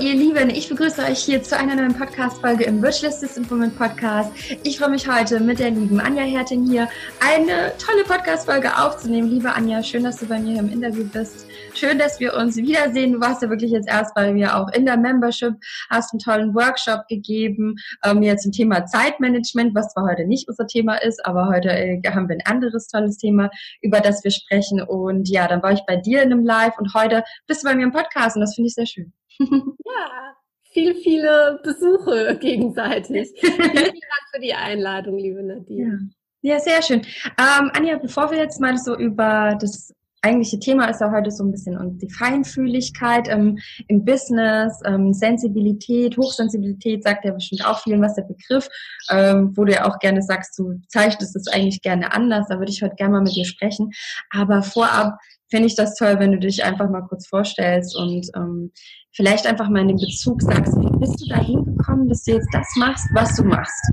[0.00, 4.30] Ihr Lieben, ich begrüße euch hier zu einer neuen Podcast-Folge im Virtual Assistant Woman Podcast.
[4.62, 6.88] Ich freue mich heute mit der lieben Anja Herting hier
[7.18, 9.28] eine tolle Podcast-Folge aufzunehmen.
[9.28, 11.48] Liebe Anja, schön, dass du bei mir im Interview bist.
[11.74, 13.14] Schön, dass wir uns wiedersehen.
[13.14, 15.54] Du warst ja wirklich jetzt erst bei mir auch in der Membership,
[15.90, 17.74] hast einen tollen Workshop gegeben,
[18.04, 22.00] ähm, jetzt zum Thema Zeitmanagement, was zwar heute nicht unser Thema ist, aber heute äh,
[22.06, 23.50] haben wir ein anderes tolles Thema,
[23.82, 24.80] über das wir sprechen.
[24.80, 27.74] Und ja, dann war ich bei dir in einem Live und heute bist du bei
[27.74, 29.12] mir im Podcast und das finde ich sehr schön.
[29.84, 30.36] Ja,
[30.72, 33.30] viel, viele Besuche gegenseitig.
[33.40, 36.10] Vielen Dank für die Einladung, liebe Nadine.
[36.42, 37.06] Ja, ja sehr schön.
[37.38, 41.44] Ähm, Anja, bevor wir jetzt mal so über das eigentliche Thema ist ja heute so
[41.44, 47.80] ein bisschen und die Feinfühligkeit ähm, im Business, ähm, Sensibilität, Hochsensibilität sagt ja bestimmt auch
[47.80, 48.68] vielen was der Begriff,
[49.10, 52.72] ähm, wo du ja auch gerne sagst, du zeichnest es eigentlich gerne anders, da würde
[52.72, 53.90] ich heute gerne mal mit dir sprechen.
[54.30, 55.18] Aber vorab
[55.50, 58.72] finde ich das toll, wenn du dich einfach mal kurz vorstellst und ähm,
[59.12, 62.48] vielleicht einfach mal in den Bezug sagst, wie bist du da hingekommen, dass du jetzt
[62.52, 63.92] das machst, was du machst?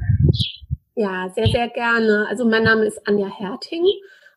[0.96, 2.26] Ja, sehr, sehr gerne.
[2.30, 3.84] Also mein Name ist Anja Herting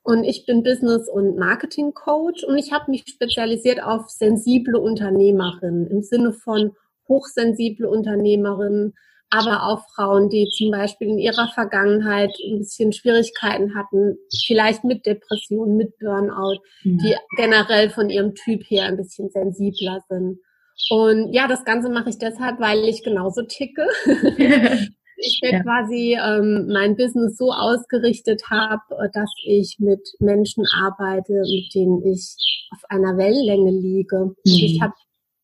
[0.08, 6.00] und ich bin Business- und Marketing-Coach und ich habe mich spezialisiert auf sensible Unternehmerinnen im
[6.00, 6.72] Sinne von
[7.10, 8.94] hochsensible Unternehmerinnen,
[9.28, 15.04] aber auch Frauen, die zum Beispiel in ihrer Vergangenheit ein bisschen Schwierigkeiten hatten, vielleicht mit
[15.04, 17.00] Depressionen, mit Burnout, mhm.
[17.00, 20.38] die generell von ihrem Typ her ein bisschen sensibler sind.
[20.88, 23.86] Und ja, das Ganze mache ich deshalb, weil ich genauso ticke.
[25.18, 25.62] ich mir ja.
[25.62, 32.68] quasi ähm, mein Business so ausgerichtet habe, dass ich mit Menschen arbeite, mit denen ich
[32.72, 34.26] auf einer Wellenlänge liege.
[34.26, 34.34] Mhm.
[34.44, 34.94] Ich habe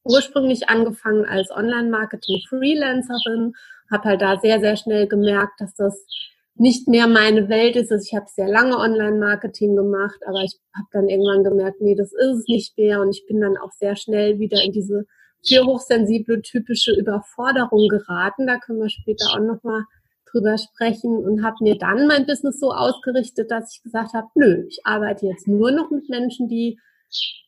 [0.04, 3.54] ursprünglich angefangen als Online-Marketing-Freelancerin,
[3.90, 6.06] habe halt da sehr, sehr schnell gemerkt, dass das
[6.56, 7.90] nicht mehr meine Welt ist.
[7.90, 12.12] Also ich habe sehr lange Online-Marketing gemacht, aber ich habe dann irgendwann gemerkt, nee, das
[12.12, 13.00] ist es nicht mehr.
[13.00, 15.06] Und ich bin dann auch sehr schnell wieder in diese
[15.46, 18.46] für hochsensible typische Überforderung geraten.
[18.46, 19.84] Da können wir später auch nochmal
[20.30, 24.64] drüber sprechen und habe mir dann mein Business so ausgerichtet, dass ich gesagt habe, nö,
[24.68, 26.78] ich arbeite jetzt nur noch mit Menschen, die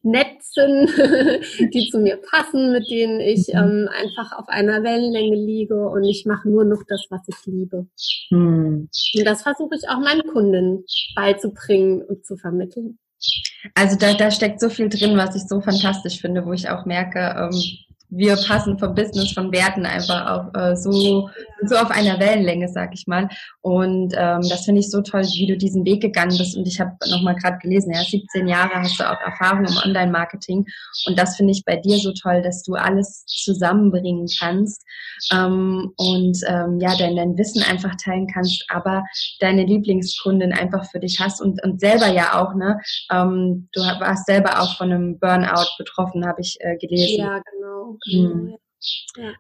[0.03, 0.89] nett sind,
[1.75, 3.59] die zu mir passen, mit denen ich mhm.
[3.59, 7.87] ähm, einfach auf einer Wellenlänge liege und ich mache nur noch das, was ich liebe.
[8.31, 8.89] Mhm.
[9.17, 10.85] Und das versuche ich auch meinen Kunden
[11.17, 12.99] beizubringen und zu vermitteln.
[13.75, 16.85] Also da, da steckt so viel drin, was ich so fantastisch finde, wo ich auch
[16.85, 17.61] merke, ähm,
[18.09, 21.29] wir passen vom Business, von Werten einfach auch äh, so,
[21.65, 23.29] so auf einer Wellenlänge, sag ich mal.
[23.61, 26.57] Und ähm, das finde ich so toll, wie du diesen Weg gegangen bist.
[26.57, 30.65] Und ich habe nochmal gerade gelesen, ja, 17 Jahre hast du auch Erfahrung im Online-Marketing.
[31.07, 34.85] Und das finde ich bei dir so toll, dass du alles zusammenbringen kannst
[35.33, 39.05] ähm, und ähm, ja, dein, dein Wissen einfach teilen kannst, aber
[39.41, 42.81] deine Lieblingskundin einfach für dich hast und, und selber ja auch, ne?
[43.11, 47.21] Ähm, du warst selber auch von einem Burnout betroffen, habe ich äh, gelesen.
[47.21, 47.96] Ja, genau.
[48.07, 48.57] Mhm.
[49.17, 49.33] ja.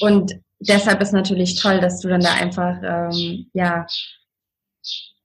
[0.00, 3.86] Und deshalb ist natürlich toll, dass du dann da einfach, ähm, ja,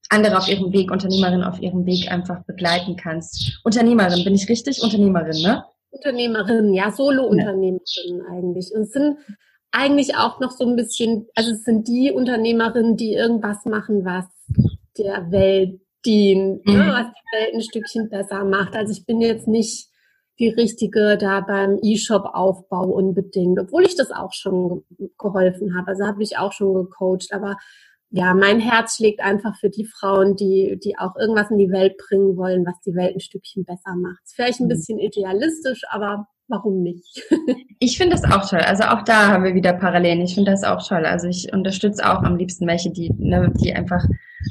[0.10, 3.60] andere auf ihrem Weg, Unternehmerin auf ihrem Weg einfach begleiten kannst.
[3.64, 4.82] Unternehmerin, bin ich richtig?
[4.82, 5.66] Unternehmerin, ne?
[5.90, 8.24] Unternehmerin, ja, Solo-Unternehmerin ja.
[8.32, 8.72] eigentlich.
[8.74, 9.18] Und es sind
[9.72, 14.26] eigentlich auch noch so ein bisschen, also es sind die Unternehmerinnen, die irgendwas machen, was
[14.98, 16.80] der Welt dient, ne, mhm.
[16.80, 18.76] ne, was die Welt ein Stückchen besser macht.
[18.76, 19.90] Also ich bin jetzt nicht
[20.40, 24.84] die richtige da beim E-Shop-Aufbau unbedingt, obwohl ich das auch schon
[25.18, 25.88] geholfen habe.
[25.88, 27.58] Also habe ich auch schon gecoacht, aber
[28.10, 31.98] ja, mein Herz schlägt einfach für die Frauen, die, die auch irgendwas in die Welt
[31.98, 34.24] bringen wollen, was die Welt ein Stückchen besser macht.
[34.24, 34.70] Ist vielleicht ein mhm.
[34.70, 37.06] bisschen idealistisch, aber warum nicht?
[37.80, 38.60] ich finde das auch toll.
[38.60, 40.22] Also auch da haben wir wieder Parallelen.
[40.22, 41.06] Ich finde das auch toll.
[41.06, 44.04] Also ich unterstütze auch am liebsten welche, die, ne, die einfach,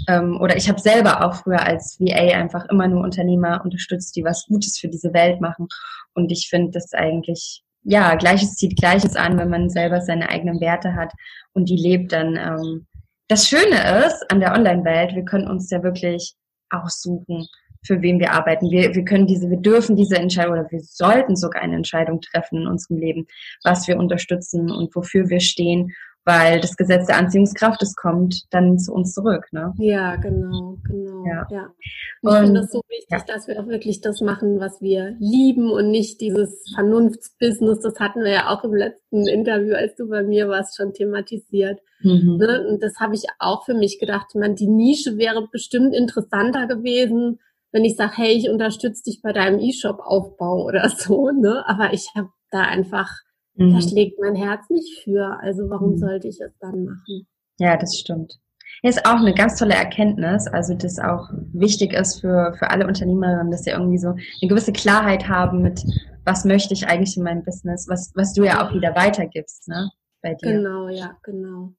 [0.08, 4.24] ähm, oder ich habe selber auch früher als VA einfach immer nur Unternehmer unterstützt, die
[4.24, 5.68] was Gutes für diese Welt machen.
[6.14, 10.60] Und ich finde das eigentlich, ja, Gleiches zieht Gleiches an, wenn man selber seine eigenen
[10.60, 11.12] Werte hat
[11.52, 12.86] und die lebt, dann ähm,
[13.28, 16.34] das Schöne ist an der Online-Welt, wir können uns ja wirklich
[16.70, 17.46] aussuchen,
[17.86, 18.70] für wen wir arbeiten.
[18.70, 22.62] Wir, wir können diese, wir dürfen diese Entscheidung oder wir sollten sogar eine Entscheidung treffen
[22.62, 23.26] in unserem Leben,
[23.62, 25.92] was wir unterstützen und wofür wir stehen,
[26.26, 29.46] weil das Gesetz der Anziehungskraft, es kommt dann zu uns zurück.
[29.52, 29.72] Ne?
[29.78, 31.24] Ja, genau, genau.
[31.24, 31.46] Ja.
[31.50, 31.72] ja.
[32.20, 33.24] Und ich finde es so wichtig, ja.
[33.24, 37.78] dass wir auch wirklich das machen, was wir lieben und nicht dieses Vernunftsbusiness.
[37.78, 41.78] Das hatten wir ja auch im letzten Interview, als du bei mir warst, schon thematisiert.
[42.00, 42.38] Mhm.
[42.38, 42.66] Ne?
[42.68, 44.26] Und das habe ich auch für mich gedacht.
[44.30, 47.38] Ich meine, die Nische wäre bestimmt interessanter gewesen,
[47.72, 51.64] wenn ich sage, hey, ich unterstütze dich bei deinem E-Shop-Aufbau oder so, ne?
[51.66, 53.10] Aber ich habe da einfach,
[53.54, 53.74] mhm.
[53.74, 55.38] da schlägt mein Herz nicht für.
[55.40, 55.98] Also warum mhm.
[55.98, 57.26] sollte ich es dann machen?
[57.58, 58.38] Ja, das stimmt.
[58.82, 63.50] Ist auch eine ganz tolle Erkenntnis, also das auch wichtig ist für, für alle Unternehmerinnen,
[63.50, 65.82] dass sie irgendwie so eine gewisse Klarheit haben mit,
[66.24, 69.90] was möchte ich eigentlich in meinem Business, was, was du ja auch wieder weitergibst, ne?
[70.20, 70.52] Bei dir.
[70.52, 71.72] Genau, ja, genau.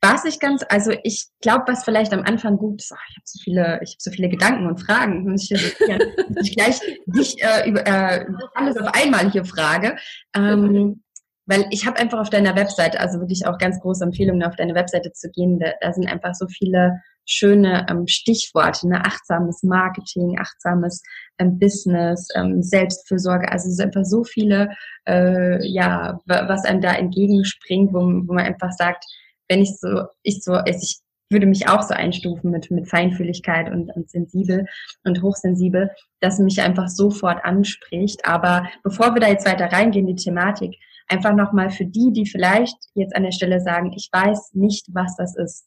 [0.00, 3.24] Was ich ganz, also ich glaube, was vielleicht am Anfang gut ist, ach, ich habe
[3.26, 5.52] so viele, ich habe so viele Gedanken und Fragen, muss ich,
[6.42, 9.96] ich gleich nicht äh, über, äh, alles auf einmal hier frage.
[10.34, 11.02] Ähm,
[11.46, 14.74] weil ich habe einfach auf deiner Webseite, also wirklich auch ganz große Empfehlungen, auf deine
[14.74, 15.58] Webseite zu gehen.
[15.58, 19.04] Da, da sind einfach so viele schöne ähm, Stichworte, ne?
[19.04, 21.02] achtsames Marketing, achtsames
[21.38, 23.50] ähm, Business, ähm, Selbstfürsorge.
[23.50, 24.70] Also es sind einfach so viele,
[25.06, 29.04] äh, ja, was einem da entgegenspringt, wo, wo man einfach sagt,
[29.48, 30.98] wenn ich so, ich so, ich
[31.30, 34.66] würde mich auch so einstufen mit, mit Feinfühligkeit und, und sensibel
[35.04, 38.26] und hochsensibel, dass mich einfach sofort anspricht.
[38.26, 40.76] Aber bevor wir da jetzt weiter reingehen, die Thematik,
[41.08, 45.16] einfach nochmal für die, die vielleicht jetzt an der Stelle sagen, ich weiß nicht, was
[45.16, 45.66] das ist.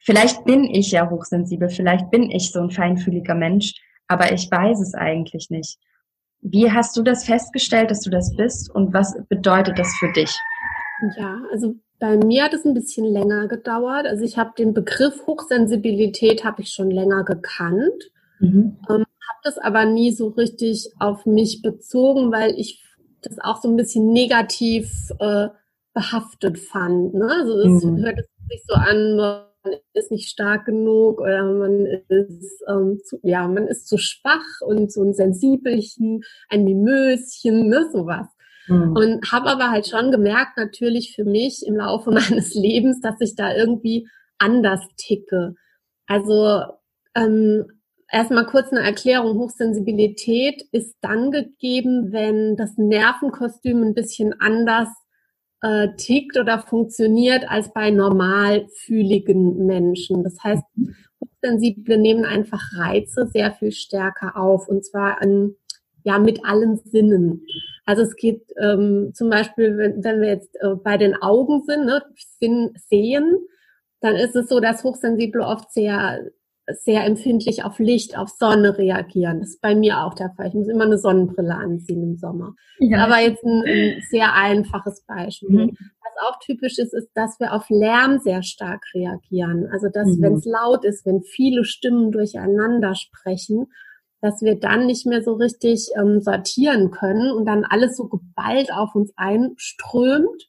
[0.00, 3.74] Vielleicht bin ich ja hochsensibel, vielleicht bin ich so ein feinfühliger Mensch,
[4.08, 5.78] aber ich weiß es eigentlich nicht.
[6.40, 10.32] Wie hast du das festgestellt, dass du das bist und was bedeutet das für dich?
[11.18, 14.06] Ja, also bei mir hat es ein bisschen länger gedauert.
[14.06, 18.76] Also ich habe den Begriff Hochsensibilität habe ich schon länger gekannt, mhm.
[18.88, 22.82] ähm, habe das aber nie so richtig auf mich bezogen, weil ich
[23.22, 25.48] das auch so ein bisschen negativ äh,
[25.94, 27.14] behaftet fand.
[27.14, 27.28] Ne?
[27.28, 28.04] Also es mhm.
[28.04, 28.18] hört
[28.48, 29.46] sich so an, man
[29.94, 34.92] ist nicht stark genug oder man ist ähm, zu, ja man ist zu schwach und
[34.92, 38.28] so ein sensibelchen, ein Mimöschen, ne sowas.
[38.68, 38.96] Mhm.
[38.96, 43.34] Und habe aber halt schon gemerkt, natürlich für mich im Laufe meines Lebens, dass ich
[43.36, 44.08] da irgendwie
[44.38, 45.54] anders ticke.
[46.06, 46.62] Also
[47.14, 47.66] ähm,
[48.10, 49.38] erstmal kurz eine Erklärung.
[49.38, 54.88] Hochsensibilität ist dann gegeben, wenn das Nervenkostüm ein bisschen anders
[55.62, 60.22] äh, tickt oder funktioniert als bei normalfühligen Menschen.
[60.22, 60.62] Das heißt,
[61.20, 65.54] Hochsensible nehmen einfach Reize sehr viel stärker auf und zwar an,
[66.06, 67.44] ja, mit allen Sinnen.
[67.84, 71.84] Also es geht ähm, zum Beispiel, wenn, wenn wir jetzt äh, bei den Augen sind,
[71.84, 72.02] ne,
[72.38, 73.36] Sinn sehen,
[74.00, 76.30] dann ist es so, dass Hochsensible oft sehr
[76.68, 79.38] sehr empfindlich auf Licht, auf Sonne reagieren.
[79.40, 80.48] Das ist bei mir auch der Fall.
[80.48, 82.54] Ich muss immer eine Sonnenbrille anziehen im Sommer.
[82.80, 83.04] Ja.
[83.04, 85.66] Aber jetzt ein, ein sehr einfaches Beispiel.
[85.66, 85.76] Mhm.
[85.78, 89.68] Was auch typisch ist, ist, dass wir auf Lärm sehr stark reagieren.
[89.72, 90.22] Also dass, mhm.
[90.22, 93.68] wenn es laut ist, wenn viele Stimmen durcheinander sprechen,
[94.26, 98.72] dass wir dann nicht mehr so richtig ähm, sortieren können und dann alles so geballt
[98.72, 100.48] auf uns einströmt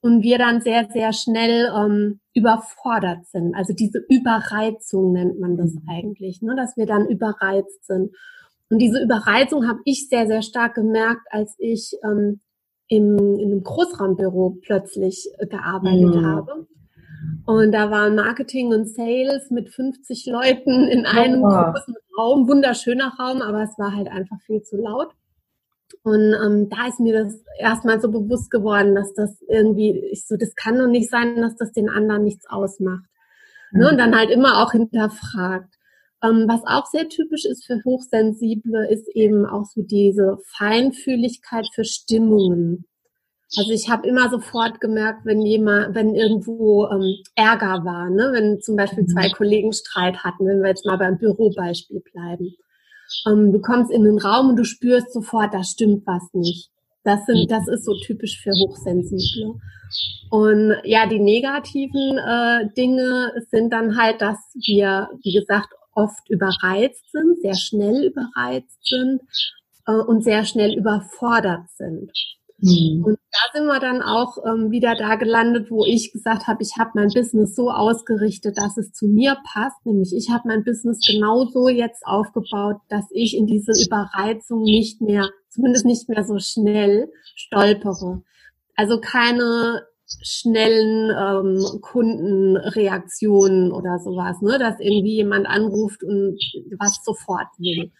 [0.00, 3.54] und wir dann sehr, sehr schnell ähm, überfordert sind.
[3.54, 5.88] Also diese Überreizung nennt man das mhm.
[5.88, 6.56] eigentlich, ne?
[6.56, 8.10] dass wir dann überreizt sind.
[8.68, 12.40] Und diese Überreizung habe ich sehr, sehr stark gemerkt, als ich ähm,
[12.88, 16.26] im, in einem Großraumbüro plötzlich äh, gearbeitet mhm.
[16.26, 16.66] habe.
[17.44, 21.48] Und da waren Marketing und Sales mit 50 Leuten in einem oh.
[21.48, 25.12] großen Raum, wunderschöner Raum, aber es war halt einfach viel zu laut.
[26.02, 30.36] Und ähm, da ist mir das erstmal so bewusst geworden, dass das irgendwie, ich so,
[30.36, 33.04] das kann doch nicht sein, dass das den anderen nichts ausmacht.
[33.72, 33.80] Mhm.
[33.80, 33.90] Ne?
[33.90, 35.74] Und dann halt immer auch hinterfragt.
[36.22, 41.84] Ähm, was auch sehr typisch ist für Hochsensible, ist eben auch so diese Feinfühligkeit für
[41.84, 42.84] Stimmungen.
[43.58, 48.30] Also ich habe immer sofort gemerkt, wenn jemand, wenn irgendwo ähm, Ärger war, ne?
[48.32, 49.32] wenn zum Beispiel zwei mhm.
[49.32, 52.54] Kollegen Streit hatten, wenn wir jetzt mal beim Bürobeispiel bleiben.
[53.26, 56.70] Ähm, du kommst in den Raum und du spürst sofort, da stimmt was nicht.
[57.04, 59.60] Das sind, das ist so typisch für Hochsensible.
[60.30, 67.10] Und ja, die negativen äh, Dinge sind dann halt, dass wir, wie gesagt, oft überreizt
[67.10, 69.20] sind, sehr schnell überreizt sind
[69.86, 72.10] äh, und sehr schnell überfordert sind.
[72.62, 73.04] Mhm.
[73.04, 76.76] Und da sind wir dann auch ähm, wieder da gelandet, wo ich gesagt habe, ich
[76.78, 79.84] habe mein Business so ausgerichtet, dass es zu mir passt.
[79.84, 85.28] Nämlich ich habe mein Business genauso jetzt aufgebaut, dass ich in diese Überreizung nicht mehr,
[85.50, 88.22] zumindest nicht mehr so schnell stolpere.
[88.76, 89.82] Also keine
[90.22, 94.58] schnellen ähm, Kundenreaktionen oder sowas, ne?
[94.58, 96.38] dass irgendwie jemand anruft und
[96.78, 97.90] was sofort will.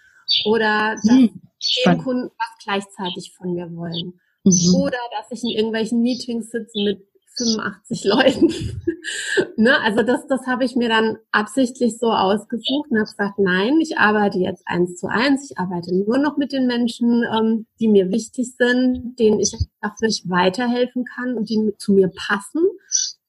[0.45, 4.21] Oder dass hm, zehn Kunden was gleichzeitig von mir wollen.
[4.45, 4.75] Mhm.
[4.77, 7.07] Oder dass ich in irgendwelchen Meetings sitze mit
[7.37, 8.49] 85 Leuten.
[9.57, 9.81] ne?
[9.81, 13.99] Also das, das habe ich mir dann absichtlich so ausgesucht und habe gesagt, nein, ich
[13.99, 18.11] arbeite jetzt eins zu eins, ich arbeite nur noch mit den Menschen, ähm, die mir
[18.11, 19.91] wichtig sind, denen ich auch
[20.25, 22.63] weiterhelfen kann und die zu mir passen.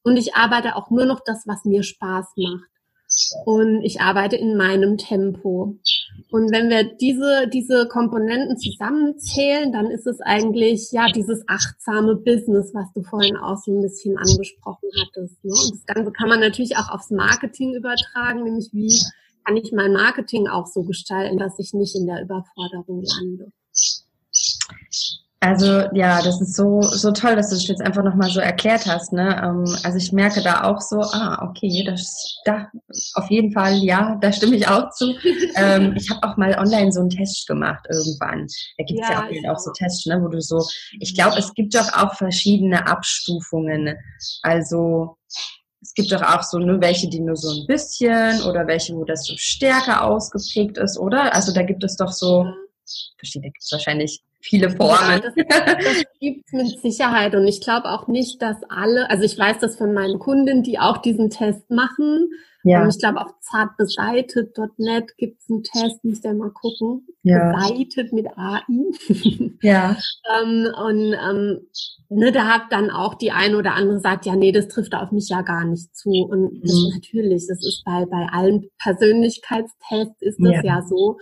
[0.03, 2.73] Und ich arbeite auch nur noch das, was mir Spaß macht
[3.45, 5.77] und ich arbeite in meinem Tempo.
[6.31, 12.73] Und wenn wir diese, diese Komponenten zusammenzählen, dann ist es eigentlich ja dieses achtsame Business,
[12.73, 15.43] was du vorhin auch so ein bisschen angesprochen hattest.
[15.43, 15.51] Ne?
[15.51, 18.99] Und das Ganze kann man natürlich auch aufs Marketing übertragen, nämlich wie
[19.45, 23.51] kann ich mein Marketing auch so gestalten, dass ich nicht in der Überforderung lande.
[25.43, 28.39] Also ja, das ist so so toll, dass du es das jetzt einfach nochmal so
[28.39, 29.11] erklärt hast.
[29.11, 29.41] Ne?
[29.43, 32.71] Ähm, also ich merke da auch so, ah okay, das da
[33.15, 35.13] auf jeden Fall ja, da stimme ich auch zu.
[35.57, 38.47] ähm, ich habe auch mal online so einen Test gemacht irgendwann.
[38.77, 40.65] Da gibt es ja, ja, auch, auch so Tests, ne, wo du so,
[41.01, 43.97] ich glaube, es gibt doch auch verschiedene Abstufungen.
[44.43, 45.17] Also
[45.81, 49.03] es gibt doch auch so nur welche, die nur so ein bisschen oder welche, wo
[49.03, 51.35] das so stärker ausgeprägt ist, oder?
[51.35, 52.45] Also da gibt es doch so
[53.17, 54.99] verschiedene, gibt es wahrscheinlich viele Formen.
[54.99, 59.23] Ja, das, das gibt es mit Sicherheit und ich glaube auch nicht, dass alle, also
[59.23, 62.29] ich weiß das von meinen Kunden, die auch diesen Test machen.
[62.65, 62.81] Ja.
[62.81, 67.05] Und ich glaube auch zartbeseitet.net gibt es einen Test, müsst ihr mal gucken.
[67.23, 67.51] Ja.
[67.53, 68.61] Beseitet mit AI.
[69.61, 69.97] ja.
[70.41, 71.67] ähm, und ähm,
[72.09, 75.11] ne, da hat dann auch die eine oder andere sagt, ja, nee, das trifft auf
[75.11, 76.09] mich ja gar nicht zu.
[76.09, 76.93] Und mhm.
[76.93, 81.17] natürlich, das ist bei, bei allen Persönlichkeitstests ist das ja, ja so.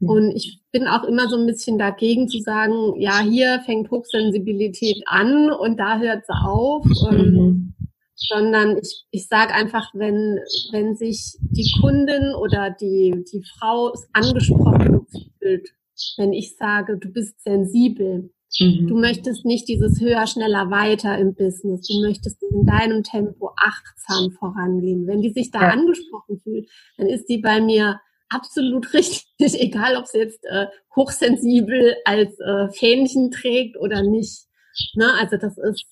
[0.00, 5.02] Und ich bin auch immer so ein bisschen dagegen zu sagen, ja, hier fängt Hochsensibilität
[5.06, 6.84] an und da hört sie auf.
[7.10, 7.74] Mhm.
[8.16, 10.38] Sondern ich, ich sage einfach, wenn,
[10.72, 15.06] wenn sich die Kundin oder die, die Frau angesprochen
[15.38, 15.68] fühlt,
[16.16, 18.86] wenn ich sage, du bist sensibel, mhm.
[18.86, 24.30] du möchtest nicht dieses höher, schneller, weiter im Business, du möchtest in deinem Tempo achtsam
[24.32, 25.06] vorangehen.
[25.06, 25.68] Wenn die sich da ja.
[25.70, 28.00] angesprochen fühlt, dann ist die bei mir
[28.34, 34.46] absolut richtig, egal ob sie jetzt äh, hochsensibel als äh, Fähnchen trägt oder nicht.
[34.94, 35.12] Ne?
[35.20, 35.86] Also das ist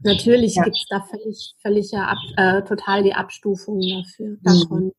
[0.00, 0.62] natürlich ja.
[0.64, 4.38] gibt es da völlig, völlig ja ab, äh, total die Abstufung dafür mhm.
[4.42, 4.92] davon.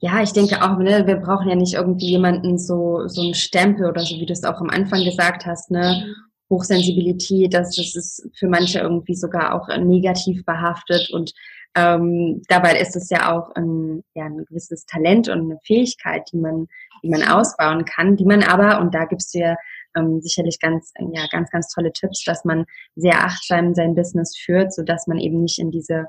[0.00, 3.86] Ja, ich denke auch, ne, wir brauchen ja nicht irgendwie jemanden so so einen Stempel
[3.86, 6.04] oder so, wie du es auch am Anfang gesagt hast, ne?
[6.04, 6.14] Mhm.
[6.48, 11.32] Hochsensibilität, das, das ist für manche irgendwie sogar auch negativ behaftet und
[11.76, 16.38] ähm, dabei ist es ja auch ein, ja, ein gewisses Talent und eine Fähigkeit, die
[16.38, 16.66] man,
[17.02, 19.56] die man ausbauen kann, die man aber, und da gibst du ja
[19.94, 22.64] ähm, sicherlich ganz, ja, ganz, ganz tolle Tipps, dass man
[22.94, 26.06] sehr achtsam sein Business führt, so dass man eben nicht in diese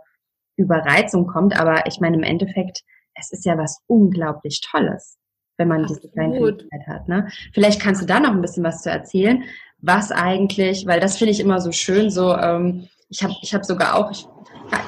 [0.55, 1.59] Überreizung kommt.
[1.59, 2.81] Aber ich meine, im Endeffekt,
[3.15, 5.17] es ist ja was unglaublich Tolles,
[5.57, 7.09] wenn man diese Feinfühligkeit hat.
[7.09, 7.27] Ne?
[7.53, 9.43] Vielleicht kannst du da noch ein bisschen was zu erzählen,
[9.79, 13.65] was eigentlich, weil das finde ich immer so schön, so ähm, ich habe ich hab
[13.65, 14.27] sogar auch, ich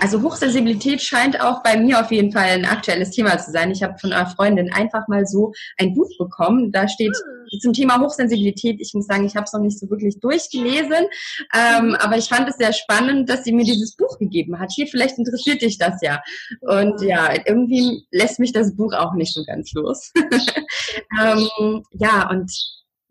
[0.01, 3.71] also Hochsensibilität scheint auch bei mir auf jeden Fall ein aktuelles Thema zu sein.
[3.71, 6.71] Ich habe von einer Freundin einfach mal so ein Buch bekommen.
[6.71, 7.59] Da steht hm.
[7.61, 8.79] zum Thema Hochsensibilität.
[8.79, 11.07] Ich muss sagen, ich habe es noch nicht so wirklich durchgelesen,
[11.55, 11.95] ähm, mhm.
[11.95, 14.71] aber ich fand es sehr spannend, dass sie mir dieses Buch gegeben hat.
[14.71, 16.21] Hier, vielleicht interessiert dich das ja.
[16.61, 20.11] Und ja, irgendwie lässt mich das Buch auch nicht so ganz los.
[21.21, 22.51] ähm, ja, und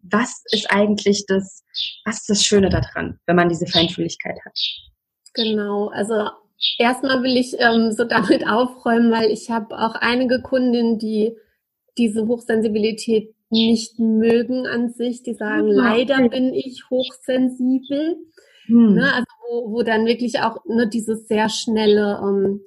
[0.02, 1.62] was ist eigentlich das,
[2.04, 4.58] was ist das Schöne daran, wenn man diese Feinfühligkeit hat?
[5.38, 6.28] Genau, also
[6.78, 11.36] Erstmal will ich ähm, so damit aufräumen, weil ich habe auch einige Kundinnen, die
[11.96, 15.74] diese Hochsensibilität nicht mögen an sich, die sagen, ja.
[15.74, 18.16] leider bin ich hochsensibel.
[18.66, 18.94] Hm.
[18.94, 22.60] Ne, also wo, wo dann wirklich auch ne, dieses sehr schnelle, ähm,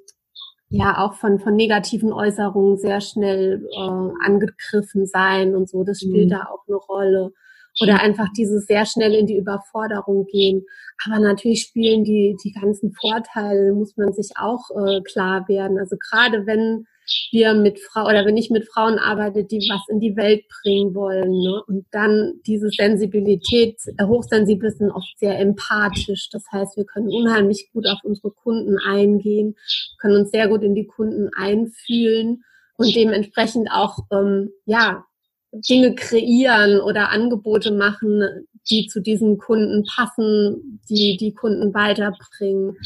[0.68, 6.30] ja auch von, von negativen Äußerungen sehr schnell äh, angegriffen sein und so, das spielt
[6.32, 6.38] hm.
[6.38, 7.32] da auch eine Rolle
[7.80, 10.64] oder einfach dieses sehr schnell in die Überforderung gehen.
[11.06, 15.78] Aber natürlich spielen die, die ganzen Vorteile, muss man sich auch äh, klar werden.
[15.78, 16.86] Also gerade wenn
[17.30, 20.94] wir mit Frauen oder wenn ich mit Frauen arbeite, die was in die Welt bringen
[20.94, 21.30] wollen.
[21.30, 21.62] Ne?
[21.66, 26.28] Und dann diese Sensibilität, äh, hochsensibel sind oft sehr empathisch.
[26.30, 29.56] Das heißt, wir können unheimlich gut auf unsere Kunden eingehen,
[30.00, 32.44] können uns sehr gut in die Kunden einfühlen
[32.76, 35.04] und dementsprechend auch ähm, ja
[35.52, 42.76] Dinge kreieren oder Angebote machen, die zu diesen Kunden passen, die die Kunden weiterbringen.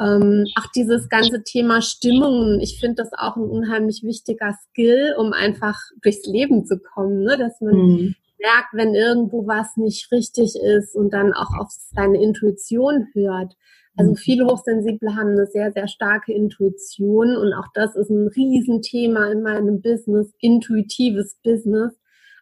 [0.00, 5.32] Ähm, auch dieses ganze Thema Stimmungen, ich finde das auch ein unheimlich wichtiger Skill, um
[5.32, 7.38] einfach durchs Leben zu kommen, ne?
[7.38, 8.14] dass man mhm.
[8.38, 13.54] merkt, wenn irgendwo was nicht richtig ist und dann auch auf seine Intuition hört.
[13.96, 14.16] Also mhm.
[14.16, 19.42] viele Hochsensible haben eine sehr, sehr starke Intuition und auch das ist ein Riesenthema in
[19.42, 21.92] meinem Business, intuitives Business.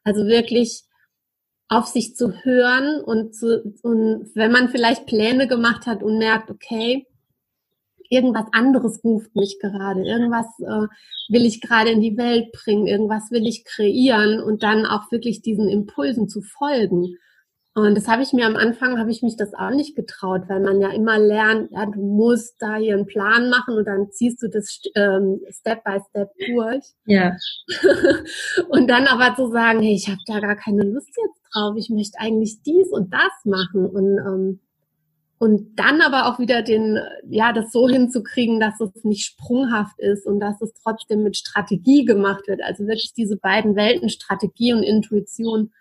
[0.03, 0.83] Also wirklich
[1.69, 6.51] auf sich zu hören und, zu, und wenn man vielleicht Pläne gemacht hat und merkt,
[6.51, 7.07] okay,
[8.11, 10.87] irgendwas anderes ruft mich gerade, irgendwas äh,
[11.33, 15.43] will ich gerade in die Welt bringen, irgendwas will ich kreieren und dann auch wirklich
[15.43, 17.17] diesen Impulsen zu folgen.
[17.77, 20.61] Und das habe ich mir am Anfang, habe ich mich das auch nicht getraut, weil
[20.61, 24.41] man ja immer lernt, ja, du musst da hier einen Plan machen und dann ziehst
[24.43, 26.85] du das ähm, Step by Step durch.
[27.07, 27.37] Ja.
[28.69, 31.91] und dann aber zu sagen, hey, ich habe da gar keine Lust jetzt drauf, ich
[31.91, 34.61] möchte eigentlich dies und das machen und ähm,
[35.39, 40.27] und dann aber auch wieder den, ja, das so hinzukriegen, dass es nicht sprunghaft ist
[40.27, 42.63] und dass es trotzdem mit Strategie gemacht wird.
[42.63, 45.73] Also wirklich diese beiden Welten, Strategie und Intuition,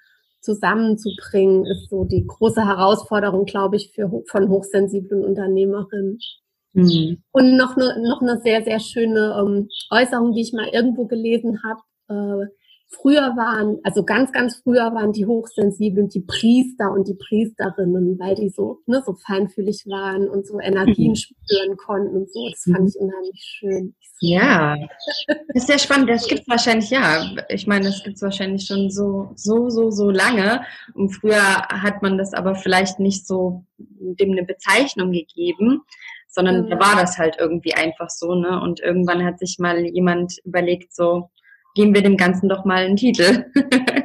[0.43, 6.19] zusammenzubringen, ist so die große Herausforderung, glaube ich, für, von hochsensiblen Unternehmerinnen.
[6.73, 7.23] Mhm.
[7.31, 11.61] Und noch eine, noch eine sehr, sehr schöne ähm, Äußerung, die ich mal irgendwo gelesen
[11.63, 11.81] habe.
[12.09, 12.47] Äh,
[12.89, 18.35] früher waren, also ganz, ganz früher waren die Hochsensiblen die Priester und die Priesterinnen, weil
[18.35, 21.15] die so, ne, so feinfühlig waren und so Energien mhm.
[21.15, 22.49] spüren konnten und so.
[22.49, 22.87] Das fand mhm.
[22.87, 23.95] ich unheimlich schön.
[24.19, 24.75] Ja,
[25.27, 26.09] das ist sehr spannend.
[26.09, 27.25] Das gibt es wahrscheinlich, ja.
[27.49, 30.61] Ich meine, das gibt es wahrscheinlich schon so, so, so, so lange.
[30.93, 35.81] Und früher hat man das aber vielleicht nicht so dem eine Bezeichnung gegeben
[36.33, 36.69] sondern mhm.
[36.69, 38.59] da war das halt irgendwie einfach so, ne?
[38.59, 41.29] Und irgendwann hat sich mal jemand überlegt, so,
[41.75, 43.45] geben wir dem Ganzen doch mal einen Titel.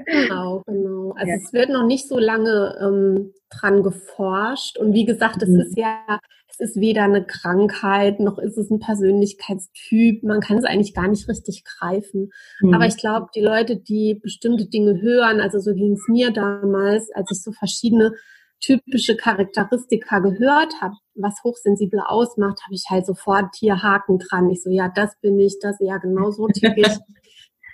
[0.06, 0.98] genau, genau.
[1.18, 1.36] Also ja.
[1.42, 4.78] es wird noch nicht so lange ähm, dran geforscht.
[4.78, 5.60] Und wie gesagt, es mhm.
[5.60, 10.22] ist ja, es ist weder eine Krankheit, noch ist es ein Persönlichkeitstyp.
[10.22, 12.30] Man kann es eigentlich gar nicht richtig greifen.
[12.60, 12.74] Mhm.
[12.74, 17.10] Aber ich glaube, die Leute, die bestimmte Dinge hören, also so ging es mir damals,
[17.14, 18.12] als ich so verschiedene
[18.60, 24.50] typische Charakteristika gehört habe, was Hochsensible ausmacht, habe ich halt sofort hier Haken dran.
[24.50, 26.96] Ich so, ja, das bin ich, das, ja, genau so tick ich.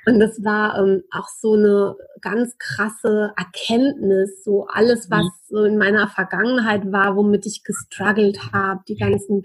[0.06, 5.30] Und das war ähm, auch so eine ganz krasse Erkenntnis, so alles, was mhm.
[5.49, 9.44] so in meiner Vergangenheit war, womit ich gestruggelt habe, die ganzen,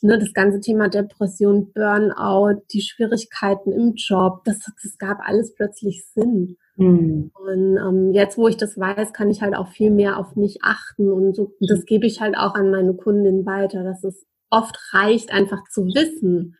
[0.00, 6.06] ne, das ganze Thema Depression, Burnout, die Schwierigkeiten im Job, das, das gab alles plötzlich
[6.14, 6.56] Sinn.
[6.76, 7.30] Mhm.
[7.34, 10.58] Und ähm, jetzt, wo ich das weiß, kann ich halt auch viel mehr auf mich
[10.62, 14.76] achten und so, das gebe ich halt auch an meine Kundin weiter, dass es oft
[14.92, 16.56] reicht, einfach zu wissen,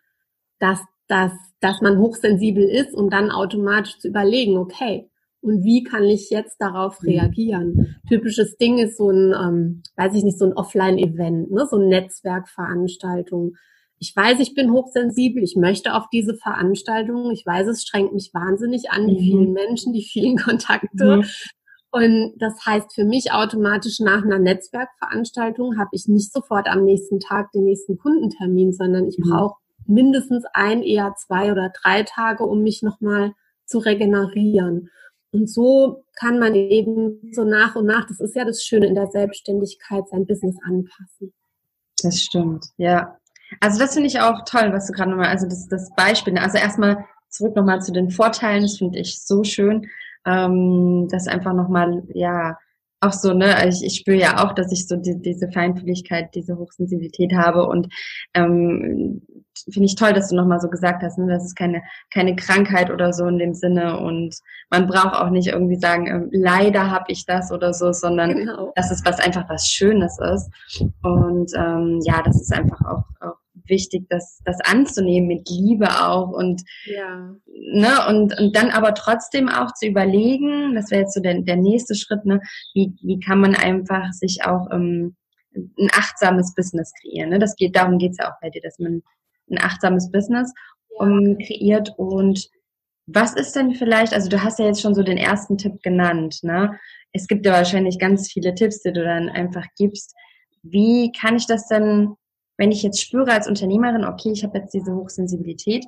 [0.58, 1.32] dass, dass,
[1.62, 5.08] dass man hochsensibel ist und dann automatisch zu überlegen, okay,
[5.40, 7.08] und wie kann ich jetzt darauf mhm.
[7.08, 7.96] reagieren?
[8.08, 11.88] Typisches Ding ist so ein, ähm, weiß ich nicht, so ein Offline-Event, ne, so eine
[11.88, 13.54] Netzwerkveranstaltung
[14.02, 18.32] ich weiß, ich bin hochsensibel, ich möchte auf diese Veranstaltung, ich weiß, es strengt mich
[18.34, 19.52] wahnsinnig an, die vielen mhm.
[19.52, 21.18] Menschen, die vielen Kontakte.
[21.18, 21.24] Mhm.
[21.92, 27.20] Und das heißt für mich automatisch nach einer Netzwerkveranstaltung habe ich nicht sofort am nächsten
[27.20, 29.30] Tag den nächsten Kundentermin, sondern ich mhm.
[29.30, 33.32] brauche mindestens ein, eher zwei oder drei Tage, um mich nochmal
[33.66, 34.90] zu regenerieren.
[35.32, 38.94] Und so kann man eben so nach und nach, das ist ja das Schöne in
[38.94, 41.32] der Selbstständigkeit, sein Business anpassen.
[42.02, 43.16] Das stimmt, ja.
[43.60, 46.58] Also das finde ich auch toll, was du gerade nochmal, also das, das Beispiel, also
[46.58, 49.86] erstmal zurück nochmal zu den Vorteilen, das finde ich so schön,
[50.26, 52.58] ähm, das einfach nochmal, ja,
[53.00, 56.56] auch so, ne, ich, ich spüre ja auch, dass ich so die, diese Feinfühligkeit, diese
[56.56, 57.88] Hochsensibilität habe und
[58.32, 59.22] ähm,
[59.70, 62.90] finde ich toll, dass du nochmal so gesagt hast, ne, das ist keine, keine Krankheit
[62.90, 64.34] oder so in dem Sinne und
[64.70, 68.72] man braucht auch nicht irgendwie sagen, ähm, leider habe ich das oder so, sondern genau.
[68.76, 70.50] dass es was einfach was Schönes ist
[71.02, 76.30] und ähm, ja, das ist einfach auch, auch wichtig, das, das anzunehmen mit Liebe auch
[76.30, 77.34] und, ja.
[77.46, 81.56] ne, und, und dann aber trotzdem auch zu überlegen, das wäre jetzt so der, der
[81.56, 82.40] nächste Schritt, ne,
[82.74, 85.16] wie, wie kann man einfach sich auch ähm,
[85.54, 87.30] ein achtsames Business kreieren.
[87.30, 87.38] Ne?
[87.38, 89.02] Das geht, darum geht's ja auch bei dir, dass man
[89.52, 90.52] ein achtsames Business
[90.98, 92.48] um, kreiert und
[93.06, 96.38] was ist denn vielleicht, also du hast ja jetzt schon so den ersten Tipp genannt,
[96.42, 96.78] ne?
[97.12, 100.14] Es gibt ja wahrscheinlich ganz viele Tipps, die du dann einfach gibst.
[100.62, 102.16] Wie kann ich das denn
[102.62, 105.84] wenn ich jetzt spüre als Unternehmerin, okay, ich habe jetzt diese Hochsensibilität,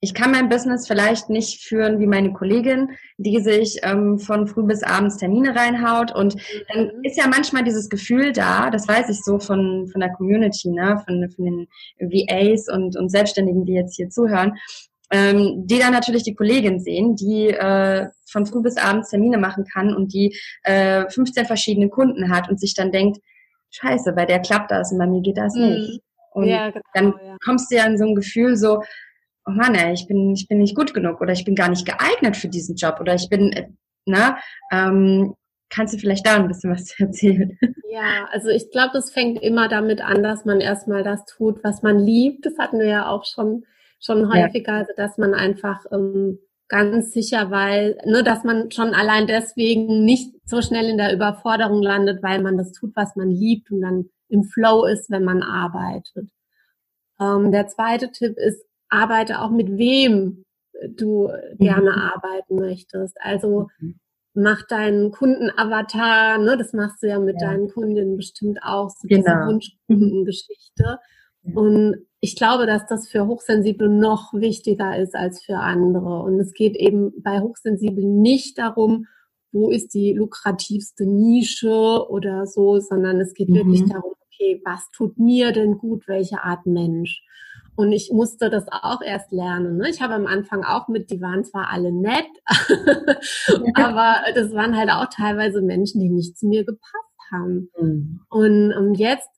[0.00, 4.62] ich kann mein Business vielleicht nicht führen wie meine Kollegin, die sich ähm, von früh
[4.62, 6.14] bis abends Termine reinhaut.
[6.14, 6.36] Und
[6.72, 7.04] dann mhm.
[7.04, 11.02] ist ja manchmal dieses Gefühl da, das weiß ich so von, von der Community, ne,
[11.04, 11.66] von, von den
[11.98, 14.56] VAs und, und Selbstständigen, die jetzt hier zuhören,
[15.10, 19.64] ähm, die dann natürlich die Kollegin sehen, die äh, von früh bis abends Termine machen
[19.64, 23.18] kann und die äh, 15 verschiedene Kunden hat und sich dann denkt,
[23.70, 25.62] scheiße, bei der klappt das und bei mir geht das mhm.
[25.62, 26.00] nicht.
[26.32, 27.36] Und ja, genau, dann ja.
[27.44, 28.82] kommst du ja in so ein Gefühl so,
[29.48, 31.86] oh Mann, ey, ich bin, ich bin nicht gut genug oder ich bin gar nicht
[31.86, 33.68] geeignet für diesen Job oder ich bin, äh,
[34.04, 34.36] ne,
[34.70, 35.34] ähm,
[35.70, 37.58] kannst du vielleicht da ein bisschen was erzählen?
[37.90, 41.82] Ja, also ich glaube, das fängt immer damit an, dass man erstmal das tut, was
[41.82, 42.44] man liebt.
[42.44, 43.64] Das hatten wir ja auch schon,
[43.98, 44.78] schon häufiger, ja.
[44.78, 50.34] also dass man einfach ähm, ganz sicher, weil, ne, dass man schon allein deswegen nicht
[50.44, 54.10] so schnell in der Überforderung landet, weil man das tut, was man liebt und dann
[54.28, 56.28] im Flow ist, wenn man arbeitet.
[57.20, 60.44] Ähm, der zweite Tipp ist, arbeite auch mit wem
[60.96, 61.58] du mhm.
[61.58, 63.16] gerne arbeiten möchtest.
[63.20, 63.98] Also mhm.
[64.34, 67.48] mach deinen Kundenavatar, ne, das machst du ja mit ja.
[67.48, 69.22] deinen Kundinnen bestimmt auch, so genau.
[69.22, 70.98] diese Wunschkundengeschichte.
[71.54, 76.22] Und ich glaube, dass das für Hochsensible noch wichtiger ist als für andere.
[76.22, 79.06] Und es geht eben bei Hochsensiblen nicht darum,
[79.52, 83.54] wo ist die lukrativste Nische oder so, sondern es geht mhm.
[83.54, 87.22] wirklich darum, okay, was tut mir denn gut, welche Art Mensch?
[87.78, 89.76] Und ich musste das auch erst lernen.
[89.76, 89.88] Ne?
[89.88, 92.26] Ich habe am Anfang auch mit, die waren zwar alle nett,
[93.74, 97.70] aber das waren halt auch teilweise Menschen, die nicht zu mir gepasst haben.
[97.80, 98.20] Mhm.
[98.30, 99.28] Und um, jetzt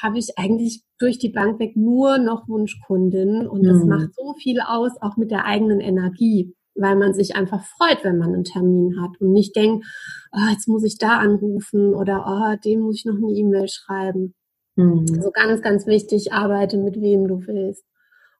[0.00, 3.88] habe ich eigentlich durch die Bank weg nur noch Wunschkundinnen und das mhm.
[3.88, 8.16] macht so viel aus, auch mit der eigenen Energie, weil man sich einfach freut, wenn
[8.16, 9.84] man einen Termin hat und nicht denkt,
[10.30, 14.36] oh, jetzt muss ich da anrufen oder oh, dem muss ich noch eine E-Mail schreiben.
[14.76, 15.06] Mhm.
[15.16, 17.84] Also ganz, ganz wichtig, arbeite mit wem du willst.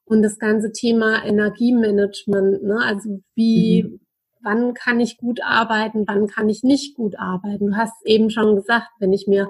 [0.05, 2.79] Und das ganze Thema Energiemanagement, ne?
[2.85, 4.01] also wie, mhm.
[4.43, 7.69] wann kann ich gut arbeiten, wann kann ich nicht gut arbeiten.
[7.69, 9.49] Du hast eben schon gesagt, wenn ich mir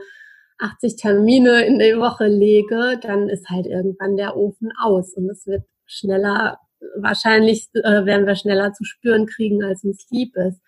[0.59, 5.47] 80 Termine in der Woche lege, dann ist halt irgendwann der Ofen aus und es
[5.47, 6.59] wird schneller,
[6.97, 10.61] wahrscheinlich äh, werden wir schneller zu spüren kriegen, als uns lieb ist.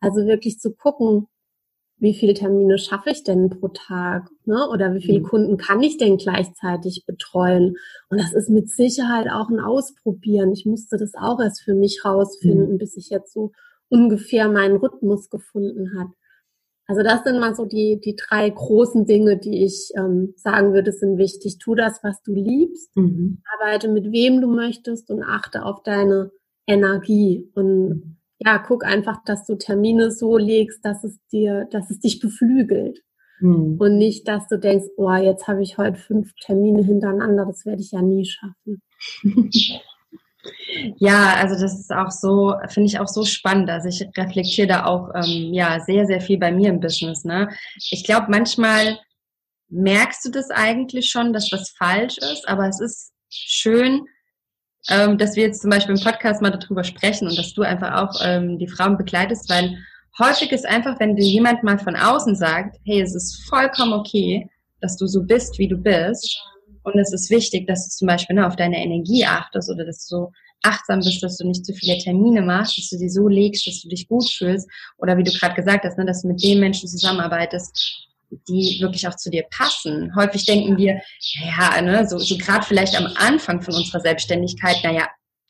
[0.00, 1.28] Also wirklich zu gucken,
[2.00, 4.28] wie viele Termine schaffe ich denn pro Tag?
[4.44, 4.68] Ne?
[4.70, 5.24] Oder wie viele mhm.
[5.24, 7.76] Kunden kann ich denn gleichzeitig betreuen?
[8.08, 10.52] Und das ist mit Sicherheit auch ein Ausprobieren.
[10.52, 12.78] Ich musste das auch erst für mich rausfinden, mhm.
[12.78, 13.52] bis ich jetzt so
[13.88, 16.08] ungefähr meinen Rhythmus gefunden hat.
[16.86, 20.92] Also das sind mal so die, die drei großen Dinge, die ich ähm, sagen würde,
[20.92, 21.58] sind wichtig.
[21.58, 23.42] Tu das, was du liebst, mhm.
[23.58, 26.30] arbeite mit wem du möchtest und achte auf deine
[26.66, 27.50] Energie.
[27.54, 32.00] Und mhm ja, guck einfach, dass du Termine so legst, dass es dir, dass es
[32.00, 33.02] dich beflügelt.
[33.38, 33.76] Hm.
[33.78, 37.82] Und nicht, dass du denkst, oh, jetzt habe ich heute fünf Termine hintereinander, das werde
[37.82, 38.82] ich ja nie schaffen.
[40.98, 43.68] Ja, also das ist auch so, finde ich auch so spannend.
[43.70, 47.24] Also ich reflektiere da auch ähm, ja sehr, sehr viel bei mir im Business.
[47.24, 47.48] Ne?
[47.90, 48.98] Ich glaube, manchmal
[49.68, 54.06] merkst du das eigentlich schon, dass was falsch ist, aber es ist schön,
[54.88, 58.02] ähm, dass wir jetzt zum Beispiel im Podcast mal darüber sprechen und dass du einfach
[58.02, 59.76] auch ähm, die Frauen begleitest, weil
[60.18, 64.48] häufig ist einfach, wenn dir jemand mal von außen sagt, hey, es ist vollkommen okay,
[64.80, 66.40] dass du so bist, wie du bist.
[66.82, 70.06] Und es ist wichtig, dass du zum Beispiel ne, auf deine Energie achtest oder dass
[70.06, 73.28] du so achtsam bist, dass du nicht zu viele Termine machst, dass du sie so
[73.28, 74.68] legst, dass du dich gut fühlst.
[74.98, 79.06] Oder wie du gerade gesagt hast, ne, dass du mit den Menschen zusammenarbeitest, die wirklich
[79.08, 80.14] auch zu dir passen.
[80.14, 85.06] Häufig denken wir, ja, ne, so, so gerade vielleicht am Anfang von unserer Selbstständigkeit, naja,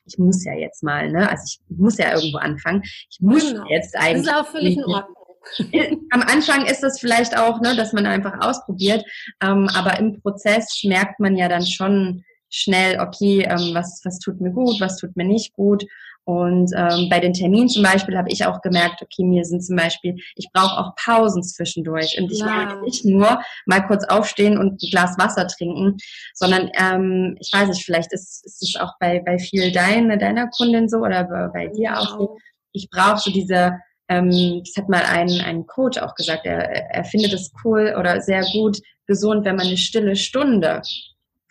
[0.07, 1.29] ich muss ja jetzt mal, ne?
[1.29, 2.83] Also ich muss ja irgendwo anfangen.
[2.83, 3.65] Ich muss genau.
[3.69, 4.27] jetzt eigentlich.
[4.27, 5.15] Das ist auch völlig in Ordnung.
[6.11, 9.05] Am Anfang ist das vielleicht auch, ne, dass man einfach ausprobiert,
[9.41, 14.41] ähm, aber im Prozess merkt man ja dann schon schnell, okay, ähm, was, was tut
[14.41, 15.85] mir gut, was tut mir nicht gut.
[16.29, 19.77] Und ähm, bei den Terminen zum Beispiel habe ich auch gemerkt, okay, mir sind zum
[19.77, 22.19] Beispiel, ich brauche auch Pausen zwischendurch.
[22.19, 25.97] Und ich will nicht nur mal kurz aufstehen und ein Glas Wasser trinken,
[26.35, 30.51] sondern ähm, ich weiß nicht, vielleicht ist, ist es auch bei, bei viel deiner, deiner
[30.51, 32.01] Kundin so oder bei, bei dir genau.
[32.01, 32.37] auch so.
[32.73, 33.79] Ich brauche so diese,
[34.11, 38.21] ähm, das hat mal ein, ein Coach auch gesagt, er, er findet es cool oder
[38.21, 40.83] sehr gut gesund, wenn man eine stille Stunde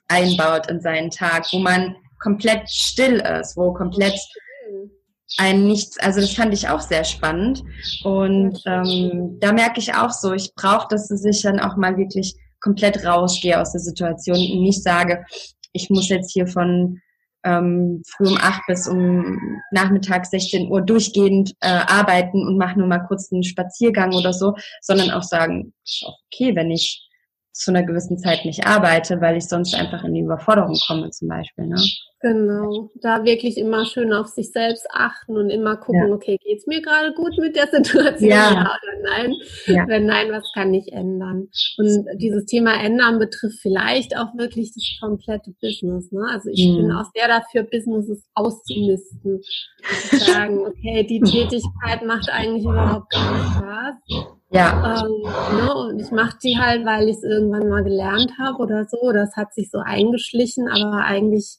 [0.08, 4.20] einbaut in seinen Tag, wo man komplett still ist, wo komplett
[5.38, 7.64] ein nichts, also das fand ich auch sehr spannend.
[8.04, 12.36] Und ähm, da merke ich auch so, ich brauche, dass ich dann auch mal wirklich
[12.62, 15.26] komplett rausgehe aus der Situation und nicht sage,
[15.74, 17.00] ich muss jetzt hier von
[17.44, 22.88] ähm, früh um acht bis um Nachmittag 16 Uhr durchgehend äh, arbeiten und mache nur
[22.88, 27.07] mal kurz einen Spaziergang oder so, sondern auch sagen, okay, wenn ich
[27.58, 31.28] zu einer gewissen Zeit nicht arbeite, weil ich sonst einfach in die Überforderung komme zum
[31.28, 31.68] Beispiel.
[31.68, 31.78] Ne?
[32.20, 36.14] Genau, da wirklich immer schön auf sich selbst achten und immer gucken, ja.
[36.16, 38.30] okay, geht's mir gerade gut mit der Situation?
[38.30, 39.34] Ja, ja oder nein?
[39.68, 39.88] Ja.
[39.88, 41.50] Wenn nein, was kann ich ändern?
[41.78, 46.12] Und dieses Thema ändern betrifft vielleicht auch wirklich das komplette Business.
[46.12, 46.26] Ne?
[46.32, 46.78] Also ich mhm.
[46.78, 49.42] bin auch sehr dafür, Businesses auszumisten.
[50.10, 54.37] zu sagen, okay, die Tätigkeit macht eigentlich überhaupt gar nicht Spaß.
[54.50, 55.04] Ja.
[55.04, 55.22] Ähm,
[55.58, 59.12] ne, und ich mache die halt, weil ich es irgendwann mal gelernt habe oder so.
[59.12, 61.58] Das hat sich so eingeschlichen, aber eigentlich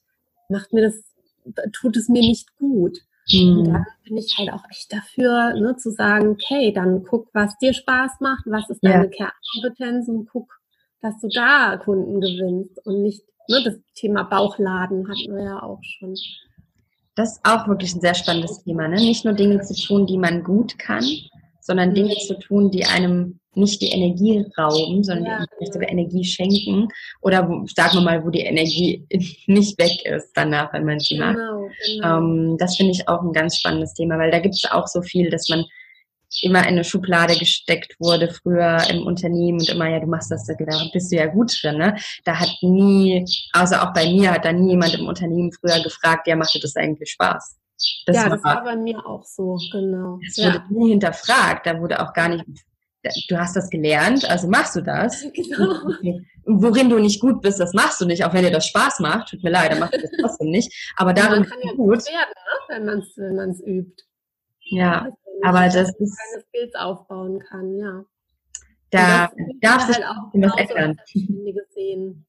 [0.49, 1.05] macht mir das,
[1.73, 2.99] tut es mir nicht gut.
[3.31, 3.59] Mhm.
[3.59, 7.59] Und dann bin ich halt auch echt dafür, ne, zu sagen, okay, dann guck, was
[7.59, 9.11] dir Spaß macht, was ist deine ja.
[9.11, 10.51] Kernkompetenz und guck,
[11.03, 15.81] dass du da Kunden gewinnst und nicht, ne, das Thema Bauchladen hatten wir ja auch
[15.83, 16.15] schon.
[17.15, 18.97] Das ist auch wirklich ein sehr spannendes Thema, ne?
[18.97, 21.05] Nicht nur Dinge zu tun, die man gut kann,
[21.69, 22.27] sondern Dinge mhm.
[22.27, 25.39] zu tun, die einem nicht die Energie rauben, sondern ja.
[25.41, 26.89] die vielleicht sogar Energie schenken.
[27.21, 29.07] Oder wo, sagen wir mal, wo die Energie
[29.47, 31.37] nicht weg ist danach, wenn man sie macht.
[31.37, 32.19] Genau, genau.
[32.19, 35.03] Ähm, das finde ich auch ein ganz spannendes Thema, weil da gibt es auch so
[35.03, 35.65] viel, dass man
[36.43, 40.47] immer in eine Schublade gesteckt wurde früher im Unternehmen und immer, ja, du machst das,
[40.47, 40.55] da
[40.93, 41.77] bist du ja gut drin.
[41.77, 41.97] Ne?
[42.25, 46.27] Da hat nie, außer auch bei mir, hat da nie jemand im Unternehmen früher gefragt,
[46.29, 47.59] ja, macht dir das eigentlich Spaß?
[48.07, 50.19] Das ja, war, das war bei mir auch so, genau.
[50.27, 52.45] Das wurde nie hinterfragt, da wurde auch gar nicht
[53.29, 55.25] du hast das gelernt, also machst du das.
[55.33, 56.61] Genau.
[56.61, 59.29] Worin du nicht gut bist, das machst du nicht, auch wenn dir das Spaß macht.
[59.29, 60.73] Tut mir leid, dann machst du das trotzdem nicht.
[60.97, 62.69] Aber darin man kann ja gut werden, ne?
[62.69, 64.03] wenn man es wenn übt.
[64.61, 66.19] Ja, also, aber das ist...
[66.19, 68.05] Keine Skills aufbauen kann, ja.
[68.91, 70.99] Da darf sich halt auch was ändern.
[71.75, 72.27] Sehen.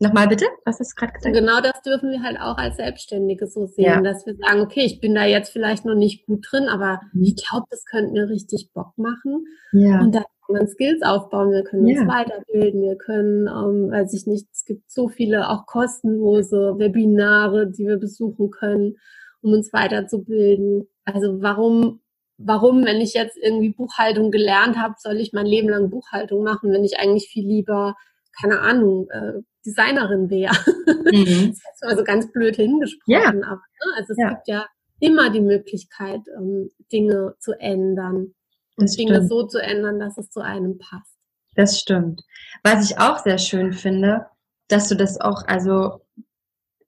[0.00, 1.34] Nochmal bitte, was hast du gerade gesagt?
[1.34, 4.00] Genau das dürfen wir halt auch als Selbstständige so sehen, ja.
[4.00, 7.24] dass wir sagen, okay, ich bin da jetzt vielleicht noch nicht gut drin, aber mhm.
[7.24, 9.44] ich glaube, das könnte mir richtig Bock machen.
[9.72, 10.00] Ja.
[10.00, 12.00] Und da kann man Skills aufbauen, wir können ja.
[12.00, 17.68] uns weiterbilden, wir können, ähm, weiß ich nicht, es gibt so viele auch kostenlose Webinare,
[17.68, 18.96] die wir besuchen können,
[19.42, 20.88] um uns weiterzubilden.
[21.04, 22.00] Also warum
[22.38, 26.72] warum, wenn ich jetzt irgendwie Buchhaltung gelernt habe, soll ich mein Leben lang Buchhaltung machen,
[26.72, 27.96] wenn ich eigentlich viel lieber,
[28.40, 30.54] keine Ahnung, äh, Designerin wäre.
[30.86, 31.48] Mhm.
[31.48, 33.46] das ist also ganz blöd hingesprochen, ja.
[33.46, 34.28] aber ne, also es ja.
[34.30, 34.66] gibt ja
[35.00, 38.34] immer die Möglichkeit, ähm, Dinge zu ändern
[38.76, 41.16] und Dinge so zu ändern, dass es zu einem passt.
[41.54, 42.22] Das stimmt.
[42.62, 44.26] Was ich auch sehr schön finde,
[44.68, 46.00] dass du das auch also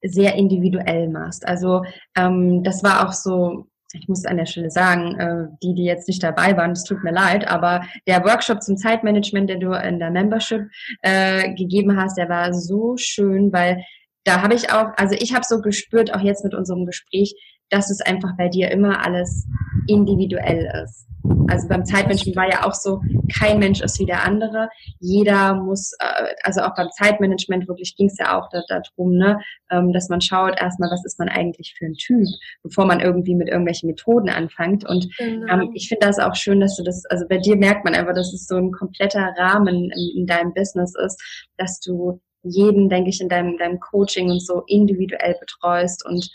[0.02, 1.46] sehr individuell machst.
[1.46, 1.84] Also
[2.16, 6.08] ähm, das war auch so ich muss an der Stelle sagen, äh, die, die jetzt
[6.08, 9.98] nicht dabei waren, es tut mir leid, aber der Workshop zum Zeitmanagement, den du in
[9.98, 10.68] der Membership
[11.02, 13.84] äh, gegeben hast, der war so schön, weil
[14.24, 17.34] da habe ich auch, also ich habe so gespürt, auch jetzt mit unserem Gespräch,
[17.70, 19.46] dass es einfach bei dir immer alles
[19.86, 21.06] individuell ist.
[21.48, 23.02] Also beim Zeitmanagement war ja auch so,
[23.38, 24.70] kein Mensch ist wie der andere.
[25.00, 29.38] Jeder muss, äh, also auch beim Zeitmanagement wirklich ging es ja auch darum, ne,
[29.70, 32.26] ähm, dass man schaut erstmal, was ist man eigentlich für ein Typ,
[32.62, 34.88] bevor man irgendwie mit irgendwelchen Methoden anfängt.
[34.88, 35.52] Und genau.
[35.52, 38.14] ähm, ich finde das auch schön, dass du das, also bei dir merkt man einfach,
[38.14, 41.20] dass es so ein kompletter Rahmen in, in deinem Business ist,
[41.58, 46.30] dass du jeden, denke ich, in deinem, deinem Coaching und so individuell betreust und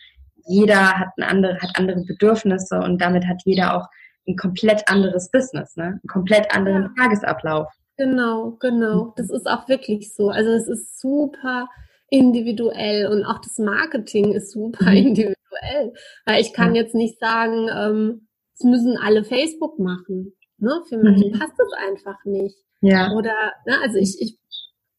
[0.45, 3.87] jeder hat, ein andere, hat andere Bedürfnisse und damit hat jeder auch
[4.27, 5.85] ein komplett anderes Business, ne?
[5.85, 7.03] einen komplett anderen ja.
[7.03, 7.67] Tagesablauf.
[7.97, 9.13] Genau, genau.
[9.15, 10.29] Das ist auch wirklich so.
[10.29, 11.67] Also es ist super
[12.09, 14.97] individuell und auch das Marketing ist super mhm.
[14.97, 15.93] individuell.
[16.25, 20.33] Weil ich kann jetzt nicht sagen, ähm, es müssen alle Facebook machen.
[20.57, 20.81] Ne?
[20.87, 21.39] Für manche mhm.
[21.39, 22.57] passt das einfach nicht.
[22.81, 23.11] Ja.
[23.13, 24.37] Oder, ne, also ich, ich,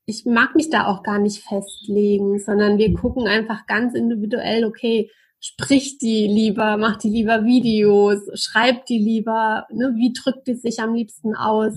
[0.07, 5.11] ich mag mich da auch gar nicht festlegen, sondern wir gucken einfach ganz individuell, okay,
[5.47, 10.81] spricht die lieber, macht die lieber Videos, schreibt die lieber, ne, wie drückt die sich
[10.81, 11.75] am liebsten aus?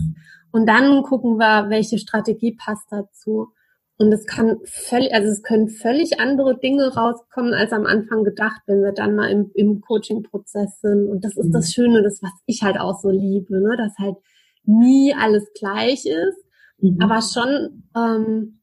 [0.51, 3.49] Und dann gucken wir, welche Strategie passt dazu.
[3.97, 8.61] Und es kann völlig, also es können völlig andere Dinge rauskommen als am Anfang gedacht,
[8.65, 11.07] wenn wir dann mal im, im Coaching-Prozess sind.
[11.07, 11.51] Und das ist mhm.
[11.51, 14.15] das Schöne, das was ich halt auch so liebe, ne, dass halt
[14.63, 16.37] nie alles gleich ist,
[16.79, 16.97] mhm.
[17.01, 18.58] aber schon ähm,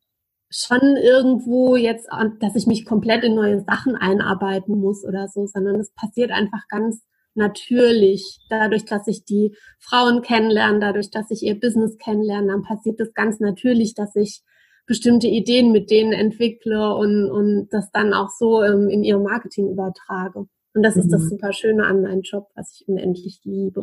[0.50, 2.08] schon irgendwo jetzt,
[2.40, 6.66] dass ich mich komplett in neue Sachen einarbeiten muss oder so, sondern es passiert einfach
[6.68, 7.02] ganz
[7.34, 8.38] natürlich.
[8.48, 13.12] Dadurch, dass ich die Frauen kennenlerne, dadurch, dass ich ihr Business kennenlerne, dann passiert es
[13.14, 14.42] ganz natürlich, dass ich
[14.86, 19.68] bestimmte Ideen mit denen entwickle und, und das dann auch so ähm, in ihr Marketing
[19.68, 20.46] übertrage.
[20.76, 21.28] Und das ist das mhm.
[21.30, 23.82] super Schöne an meinem Job, was ich unendlich liebe.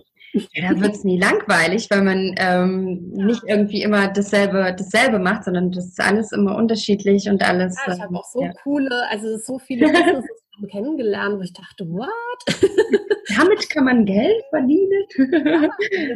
[0.53, 3.25] Ja, da wird es nie langweilig, weil man ähm, ja.
[3.25, 7.75] nicht irgendwie immer dasselbe, dasselbe macht, sondern das ist alles immer unterschiedlich und alles.
[7.87, 8.53] Ja, ich habe auch so ja.
[8.63, 12.61] coole, also so viele Businesses kennengelernt, wo ich dachte, what?
[13.37, 15.03] Damit kann man Geld verdienen.
[15.17, 15.61] ja,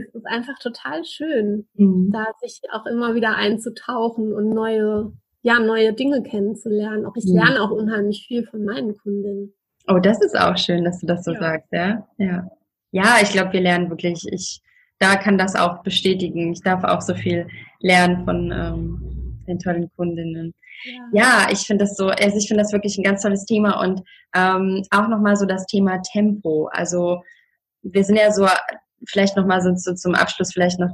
[0.03, 2.11] das ist einfach total schön, mhm.
[2.11, 5.11] da sich auch immer wieder einzutauchen und neue,
[5.41, 7.07] ja, neue Dinge kennenzulernen.
[7.07, 9.55] Auch ich lerne auch unheimlich viel von meinen Kundinnen.
[9.87, 11.39] Oh, das ist auch schön, dass du das so ja.
[11.39, 12.07] sagst, ja.
[12.17, 12.49] Ja,
[12.91, 14.61] ja ich glaube, wir lernen wirklich, ich,
[14.99, 16.51] da kann das auch bestätigen.
[16.51, 17.47] Ich darf auch so viel
[17.79, 20.53] lernen von ähm, den tollen Kundinnen.
[20.83, 23.79] Ja, ja ich finde das so, also ich finde das wirklich ein ganz tolles Thema
[23.81, 24.01] und
[24.35, 26.69] ähm, auch nochmal so das Thema Tempo.
[26.71, 27.23] Also
[27.81, 28.47] wir sind ja so
[29.07, 30.89] vielleicht nochmal so, so zum Abschluss vielleicht noch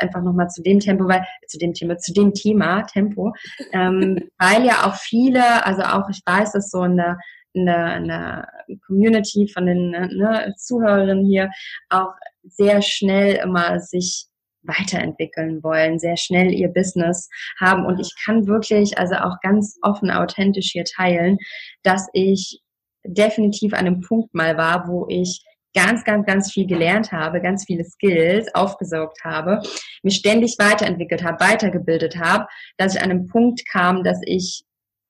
[0.00, 3.32] einfach nochmal zu dem Tempo, weil zu dem Thema, zu dem Thema Tempo,
[3.72, 7.18] ähm, weil ja auch viele, also auch ich weiß, dass so in der
[7.54, 8.48] in der, in der
[8.86, 11.50] Community von den ne, Zuhörerinnen hier
[11.88, 12.12] auch
[12.42, 14.26] sehr schnell immer sich
[14.62, 17.84] weiterentwickeln wollen, sehr schnell ihr Business haben.
[17.86, 21.38] Und ich kann wirklich, also auch ganz offen, authentisch hier teilen,
[21.82, 22.60] dass ich
[23.06, 27.64] definitiv an einem Punkt mal war, wo ich ganz, ganz, ganz viel gelernt habe, ganz
[27.66, 29.60] viele Skills aufgesaugt habe,
[30.02, 32.46] mich ständig weiterentwickelt habe, weitergebildet habe,
[32.78, 34.64] dass ich an einem Punkt kam, dass ich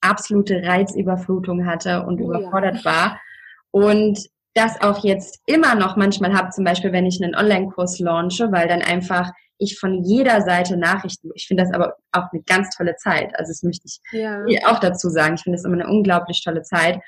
[0.04, 2.84] absolute Reizüberflutung hatte und oh, überfordert ja.
[2.84, 3.20] war.
[3.70, 4.18] Und
[4.54, 8.68] das auch jetzt immer noch manchmal habe, zum Beispiel, wenn ich einen Online-Kurs launche, weil
[8.68, 12.96] dann einfach ich von jeder Seite Nachrichten, ich finde das aber auch eine ganz tolle
[12.96, 13.36] Zeit.
[13.38, 14.42] Also das möchte ich ja.
[14.66, 15.34] auch dazu sagen.
[15.34, 17.00] Ich finde das immer eine unglaublich tolle Zeit.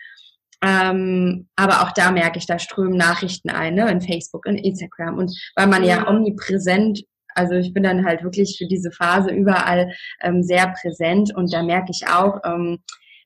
[0.63, 5.19] Ähm, aber auch da merke ich, da strömen Nachrichten ein, ne, in Facebook, in Instagram.
[5.19, 7.03] Und weil man ja, ja omnipräsent
[7.37, 11.63] Also ich bin dann halt wirklich für diese Phase überall ähm, sehr präsent und da
[11.63, 12.79] merke ich auch ähm,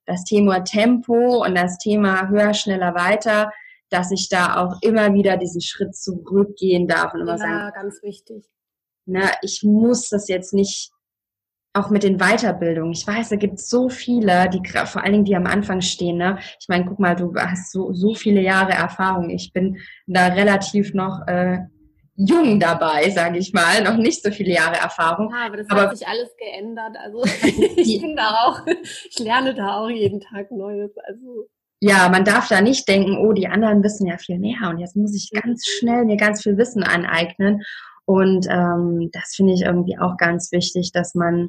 [0.07, 3.53] das Thema Tempo und das Thema höher, schneller, weiter,
[3.91, 7.71] dass ich da auch immer wieder diesen Schritt zurückgehen darf und immer ja, sagen, Ja,
[7.71, 8.45] ganz wichtig.
[9.07, 10.91] Na, ich muss das jetzt nicht
[11.73, 12.93] auch mit den Weiterbildungen.
[12.93, 16.17] Ich weiß, da gibt es so viele, die vor allen Dingen die am Anfang stehen.
[16.17, 16.39] Ne?
[16.59, 19.31] Ich meine, guck mal, du hast so, so viele Jahre Erfahrung.
[19.31, 21.61] Ich bin da relativ noch äh,
[22.27, 25.31] jung dabei, sage ich mal, noch nicht so viele Jahre Erfahrung.
[25.31, 26.97] Ja, aber das aber hat sich alles geändert.
[27.03, 27.25] Also
[27.77, 30.93] ich bin da auch, ich lerne da auch jeden Tag Neues.
[31.07, 31.49] Also
[31.81, 34.97] ja, man darf da nicht denken, oh, die anderen wissen ja viel mehr und jetzt
[34.97, 35.79] muss ich ganz mhm.
[35.79, 37.63] schnell mir ganz viel Wissen aneignen.
[38.05, 41.49] Und ähm, das finde ich irgendwie auch ganz wichtig, dass man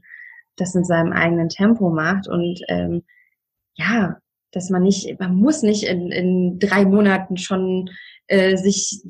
[0.55, 3.03] das in seinem eigenen Tempo macht und ähm,
[3.73, 4.17] ja,
[4.51, 7.89] dass man nicht, man muss nicht in, in drei Monaten schon
[8.27, 9.01] äh, sich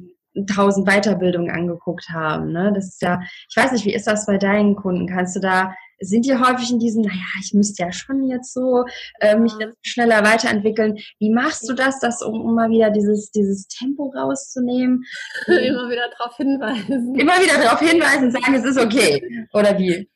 [0.48, 2.52] tausend Weiterbildungen angeguckt haben.
[2.52, 2.72] Ne?
[2.74, 5.08] Das ist ja, ich weiß nicht, wie ist das bei deinen Kunden?
[5.08, 8.84] Kannst du da sind die häufig in diesem, naja, ich müsste ja schon jetzt so
[9.20, 10.98] äh, mich schneller weiterentwickeln.
[11.20, 15.04] Wie machst du das, das um, um mal wieder dieses, dieses Tempo rauszunehmen?
[15.48, 17.16] Immer wieder darauf hinweisen.
[17.16, 19.48] Immer wieder darauf hinweisen, sagen, es ist okay.
[19.54, 20.10] Oder wie?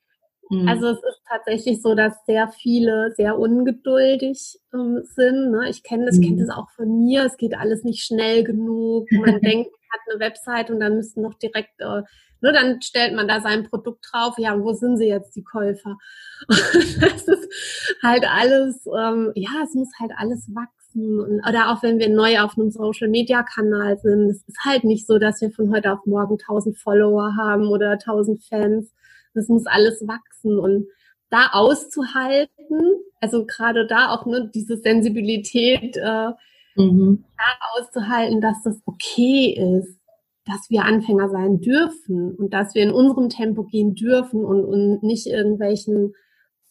[0.50, 0.68] Mhm.
[0.68, 5.52] Also es ist tatsächlich so, dass sehr viele sehr ungeduldig ähm, sind.
[5.52, 5.70] Ne?
[5.70, 6.24] Ich kenne das, mhm.
[6.24, 7.26] kenne das auch von mir.
[7.26, 9.08] Es geht alles nicht schnell genug.
[9.12, 12.04] Man denkt, hat eine Website und dann müssten noch direkt, äh,
[12.42, 14.36] nur ne, dann stellt man da sein Produkt drauf.
[14.38, 15.98] Ja, wo sind sie jetzt, die Käufer?
[16.48, 21.20] das ist halt alles, ähm, ja, es muss halt alles wachsen.
[21.20, 24.84] Und, oder auch wenn wir neu auf einem Social Media Kanal sind, es ist halt
[24.84, 28.94] nicht so, dass wir von heute auf morgen 1000 Follower haben oder 1000 Fans
[29.36, 30.88] das muss alles wachsen und
[31.30, 32.82] da auszuhalten,
[33.20, 36.32] also gerade da auch ne, diese Sensibilität, äh,
[36.76, 37.24] mhm.
[37.38, 40.00] da auszuhalten, dass das okay ist,
[40.46, 45.04] dass wir Anfänger sein dürfen und dass wir in unserem Tempo gehen dürfen und, und
[45.04, 46.14] nicht irgendwelchen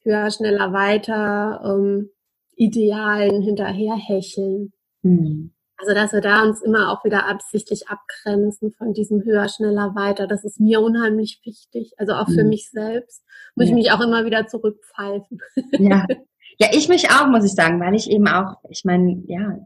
[0.02, 2.10] höher, schneller, weiter ähm,
[2.56, 4.72] Idealen hinterherhecheln.
[5.02, 5.52] Mhm.
[5.76, 10.28] Also, dass wir da uns immer auch wieder absichtlich abgrenzen von diesem höher, schneller, weiter.
[10.28, 11.92] Das ist mir unheimlich wichtig.
[11.98, 12.50] Also auch für mhm.
[12.50, 13.24] mich selbst
[13.56, 13.70] muss ja.
[13.70, 15.40] ich mich auch immer wieder zurückpfeifen.
[15.72, 16.06] Ja.
[16.58, 19.58] Ja, ich mich auch, muss ich sagen, weil ich eben auch, ich meine, ja,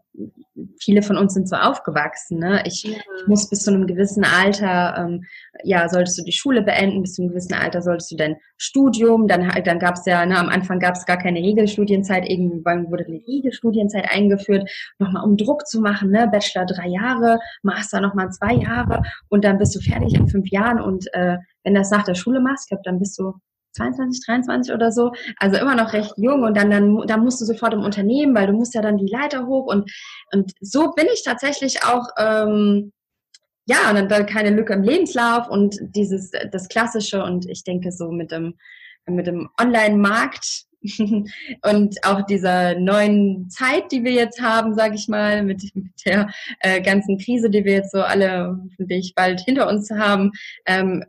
[0.81, 2.39] viele von uns sind so aufgewachsen.
[2.39, 2.63] Ne?
[2.67, 2.93] Ich, ja.
[2.93, 5.25] ich muss bis zu einem gewissen Alter, ähm,
[5.63, 9.29] ja, solltest du die Schule beenden, bis zu einem gewissen Alter solltest du dein Studium,
[9.29, 13.07] dann, dann gab es ja, ne, am Anfang gab es gar keine Regelstudienzeit, irgendwann wurde
[13.07, 16.29] eine Regelstudienzeit eingeführt, nochmal um Druck zu machen, ne?
[16.31, 20.81] Bachelor drei Jahre, Master nochmal zwei Jahre und dann bist du fertig in fünf Jahren
[20.81, 23.35] und äh, wenn du das nach der Schule machst, ich glaube, dann bist du
[23.79, 27.45] 22, 23 oder so, also immer noch recht jung und dann, dann, dann musst du
[27.45, 29.91] sofort im Unternehmen, weil du musst ja dann die Leiter hoch und,
[30.33, 32.93] und so bin ich tatsächlich auch, ähm,
[33.67, 38.11] ja, und dann keine Lücke im Lebenslauf und dieses, das Klassische und ich denke so
[38.11, 38.55] mit dem,
[39.07, 40.69] mit dem Online-Markt
[41.63, 45.63] und auch dieser neuen Zeit, die wir jetzt haben, sage ich mal, mit,
[46.07, 50.33] der äh, ganzen Krise, die wir jetzt so alle hoffentlich bald hinter uns haben,
[50.67, 51.05] ähm,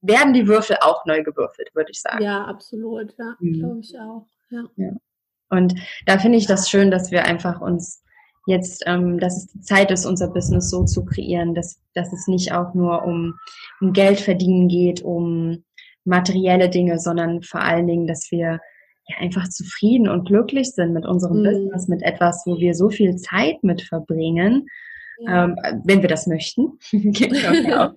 [0.00, 2.22] werden die Würfel auch neu gewürfelt, würde ich sagen.
[2.22, 3.52] Ja, absolut, ja, mhm.
[3.54, 4.26] glaube ich auch.
[4.50, 4.64] Ja.
[4.76, 4.92] ja.
[5.50, 5.74] Und
[6.06, 8.02] da finde ich das schön, dass wir einfach uns
[8.46, 12.28] jetzt, ähm, dass es die Zeit ist, unser Business so zu kreieren, dass, dass es
[12.28, 13.34] nicht auch nur um,
[13.80, 15.64] um Geld verdienen geht, um
[16.04, 18.60] materielle Dinge, sondern vor allen Dingen, dass wir
[19.08, 21.44] ja einfach zufrieden und glücklich sind mit unserem mhm.
[21.44, 24.66] Business, mit etwas, wo wir so viel Zeit mit verbringen,
[25.18, 25.44] ja.
[25.44, 26.78] ähm, wenn wir das möchten.
[26.92, 27.94] ja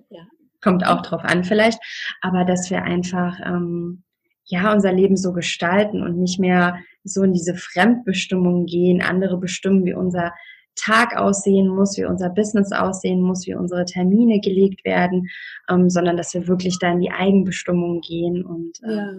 [0.62, 1.80] kommt auch drauf an vielleicht,
[2.20, 4.04] aber dass wir einfach ähm,
[4.44, 9.84] ja unser Leben so gestalten und nicht mehr so in diese Fremdbestimmung gehen, andere bestimmen,
[9.84, 10.32] wie unser
[10.74, 15.28] Tag aussehen muss, wie unser Business aussehen muss, wie unsere Termine gelegt werden,
[15.68, 19.12] ähm, sondern dass wir wirklich da in die Eigenbestimmung gehen und äh, ja.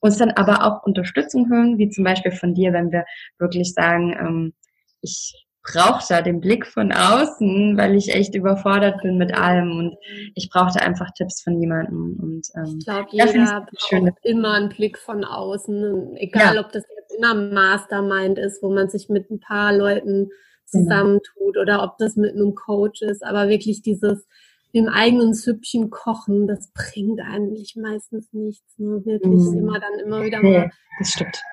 [0.00, 3.04] uns dann aber auch Unterstützung hören, wie zum Beispiel von dir, wenn wir
[3.38, 4.52] wirklich sagen, ähm,
[5.00, 9.96] ich brauche da den Blick von außen, weil ich echt überfordert bin mit allem und
[10.34, 12.18] ich brauchte einfach Tipps von jemandem.
[12.20, 14.12] Und, ähm, ich glaube, jeder braucht schön.
[14.22, 16.60] immer einen Blick von außen, egal ja.
[16.60, 20.30] ob das jetzt in einem Mastermind ist, wo man sich mit ein paar Leuten
[20.72, 20.84] genau.
[20.84, 21.60] zusammentut genau.
[21.60, 24.26] oder ob das mit einem Coach ist, aber wirklich dieses
[24.72, 28.78] im eigenen Süppchen kochen, das bringt eigentlich meistens nichts.
[28.78, 29.02] Ne?
[29.04, 29.58] Wirklich mm.
[29.58, 30.70] immer dann immer wieder mal ja,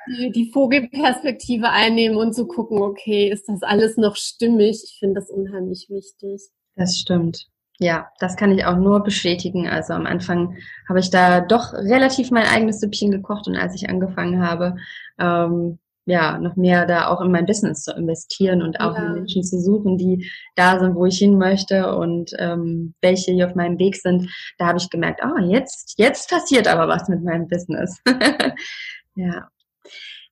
[0.07, 4.81] die, die, Vogelperspektive einnehmen und zu so gucken, okay, ist das alles noch stimmig?
[4.85, 6.49] Ich finde das unheimlich wichtig.
[6.75, 7.47] Das stimmt.
[7.77, 9.67] Ja, das kann ich auch nur bestätigen.
[9.67, 10.57] Also am Anfang
[10.87, 14.75] habe ich da doch relativ mein eigenes Süppchen gekocht und als ich angefangen habe,
[15.17, 15.79] ähm,
[16.09, 19.13] ja, noch mehr da auch in mein Business zu investieren und auch ja.
[19.13, 23.55] Menschen zu suchen, die da sind, wo ich hin möchte und ähm, welche hier auf
[23.55, 24.27] meinem Weg sind.
[24.57, 28.01] Da habe ich gemerkt, oh, jetzt, jetzt passiert aber was mit meinem Business.
[29.15, 29.47] ja.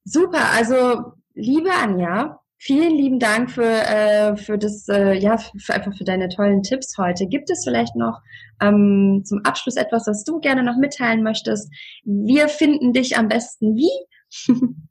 [0.04, 5.96] Super, also liebe Anja, vielen lieben Dank für, äh, für das, äh, ja, für, einfach
[5.96, 7.28] für deine tollen Tipps heute.
[7.28, 8.20] Gibt es vielleicht noch
[8.62, 11.72] ähm, zum Abschluss etwas, was du gerne noch mitteilen möchtest?
[12.04, 13.92] Wir finden dich am besten wie?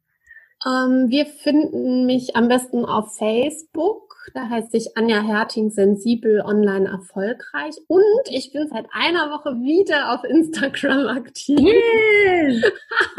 [0.64, 4.06] Ähm, wir finden mich am besten auf Facebook.
[4.34, 7.76] Da heißt ich Anja Herting, sensibel, online erfolgreich.
[7.86, 11.60] Und ich bin seit einer Woche wieder auf Instagram aktiv.
[11.60, 12.64] Yes.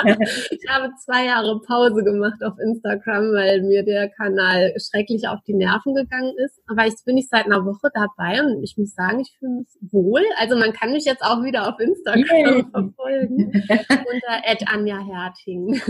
[0.51, 5.53] ich habe zwei Jahre Pause gemacht auf Instagram, weil mir der Kanal schrecklich auf die
[5.53, 6.59] Nerven gegangen ist.
[6.67, 9.91] Aber jetzt bin ich seit einer Woche dabei und ich muss sagen, ich fühle mich
[9.91, 10.23] wohl.
[10.39, 12.65] Also man kann mich jetzt auch wieder auf Instagram yes.
[12.71, 15.81] verfolgen unter Anja Herting.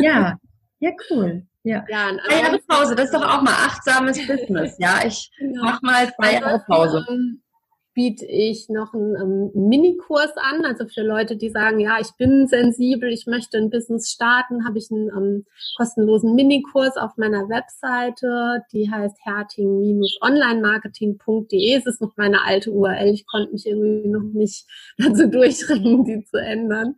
[0.00, 0.38] ja,
[0.84, 1.42] ja, cool.
[1.62, 4.76] Ja, ja eine Jahre Pause, das ist doch auch mal achtsames Business.
[4.78, 5.62] Ja, ich ja.
[5.62, 7.06] mach mal zwei Jahre Pause.
[7.08, 7.40] Ähm,
[7.94, 12.48] biete ich noch einen ähm, Minikurs an, also für Leute, die sagen, ja, ich bin
[12.48, 18.64] sensibel, ich möchte ein Business starten, habe ich einen ähm, kostenlosen Minikurs auf meiner Webseite,
[18.72, 21.76] die heißt herting-onlinemarketing.de.
[21.76, 24.66] Es ist noch meine alte URL, ich konnte mich irgendwie noch nicht
[24.98, 26.96] dazu durchringen, die zu ändern.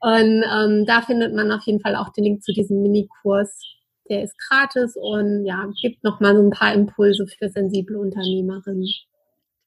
[0.00, 3.60] Und ähm, da findet man auf jeden Fall auch den Link zu diesem Minikurs.
[4.08, 8.88] Der ist gratis und ja, gibt nochmal so ein paar Impulse für sensible Unternehmerinnen.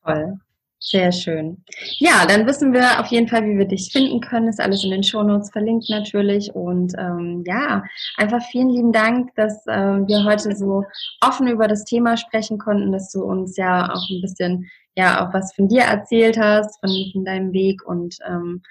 [0.04, 0.40] Toll.
[0.86, 1.64] Sehr schön.
[2.00, 4.50] Ja, dann wissen wir auf jeden Fall, wie wir dich finden können.
[4.50, 6.54] Ist alles in den Shownotes verlinkt natürlich.
[6.54, 7.84] Und ähm, ja,
[8.18, 10.84] einfach vielen lieben Dank, dass äh, wir heute so
[11.22, 15.34] offen über das Thema sprechen konnten, dass du uns ja auch ein bisschen ja auch
[15.34, 18.62] was von dir erzählt hast, von, von deinem Weg und ähm,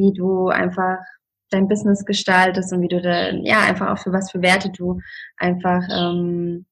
[0.00, 0.98] wie du einfach
[1.50, 5.00] dein Business gestaltest und wie du da, ja, einfach auch für was für Werte du
[5.36, 6.66] einfach, ähm,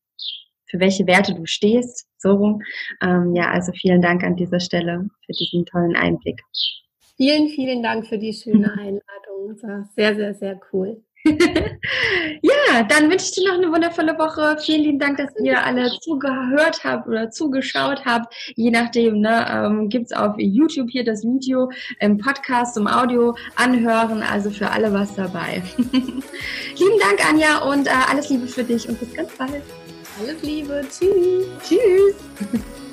[0.67, 2.63] für welche Werte du stehst, so rum.
[3.03, 6.41] Ähm, ja, also vielen Dank an dieser Stelle für diesen tollen Einblick.
[7.17, 9.49] Vielen, vielen Dank für die schöne Einladung.
[9.49, 11.03] Das war sehr, sehr, sehr cool.
[12.43, 14.57] ja, dann wünsche ich dir noch eine wundervolle Woche.
[14.65, 18.35] Vielen lieben Dank, dass ihr alle zugehört habt oder zugeschaut habt.
[18.55, 23.35] Je nachdem, ne, ähm, gibt es auf YouTube hier das Video im Podcast zum Audio
[23.57, 24.23] anhören.
[24.23, 25.63] Also für alle was dabei.
[25.79, 29.63] lieben Dank, Anja, und äh, alles Liebe für dich und bis ganz bald.
[30.21, 30.83] Alles Liebe.
[30.89, 31.47] Tschüss.
[31.63, 32.79] Tschüss.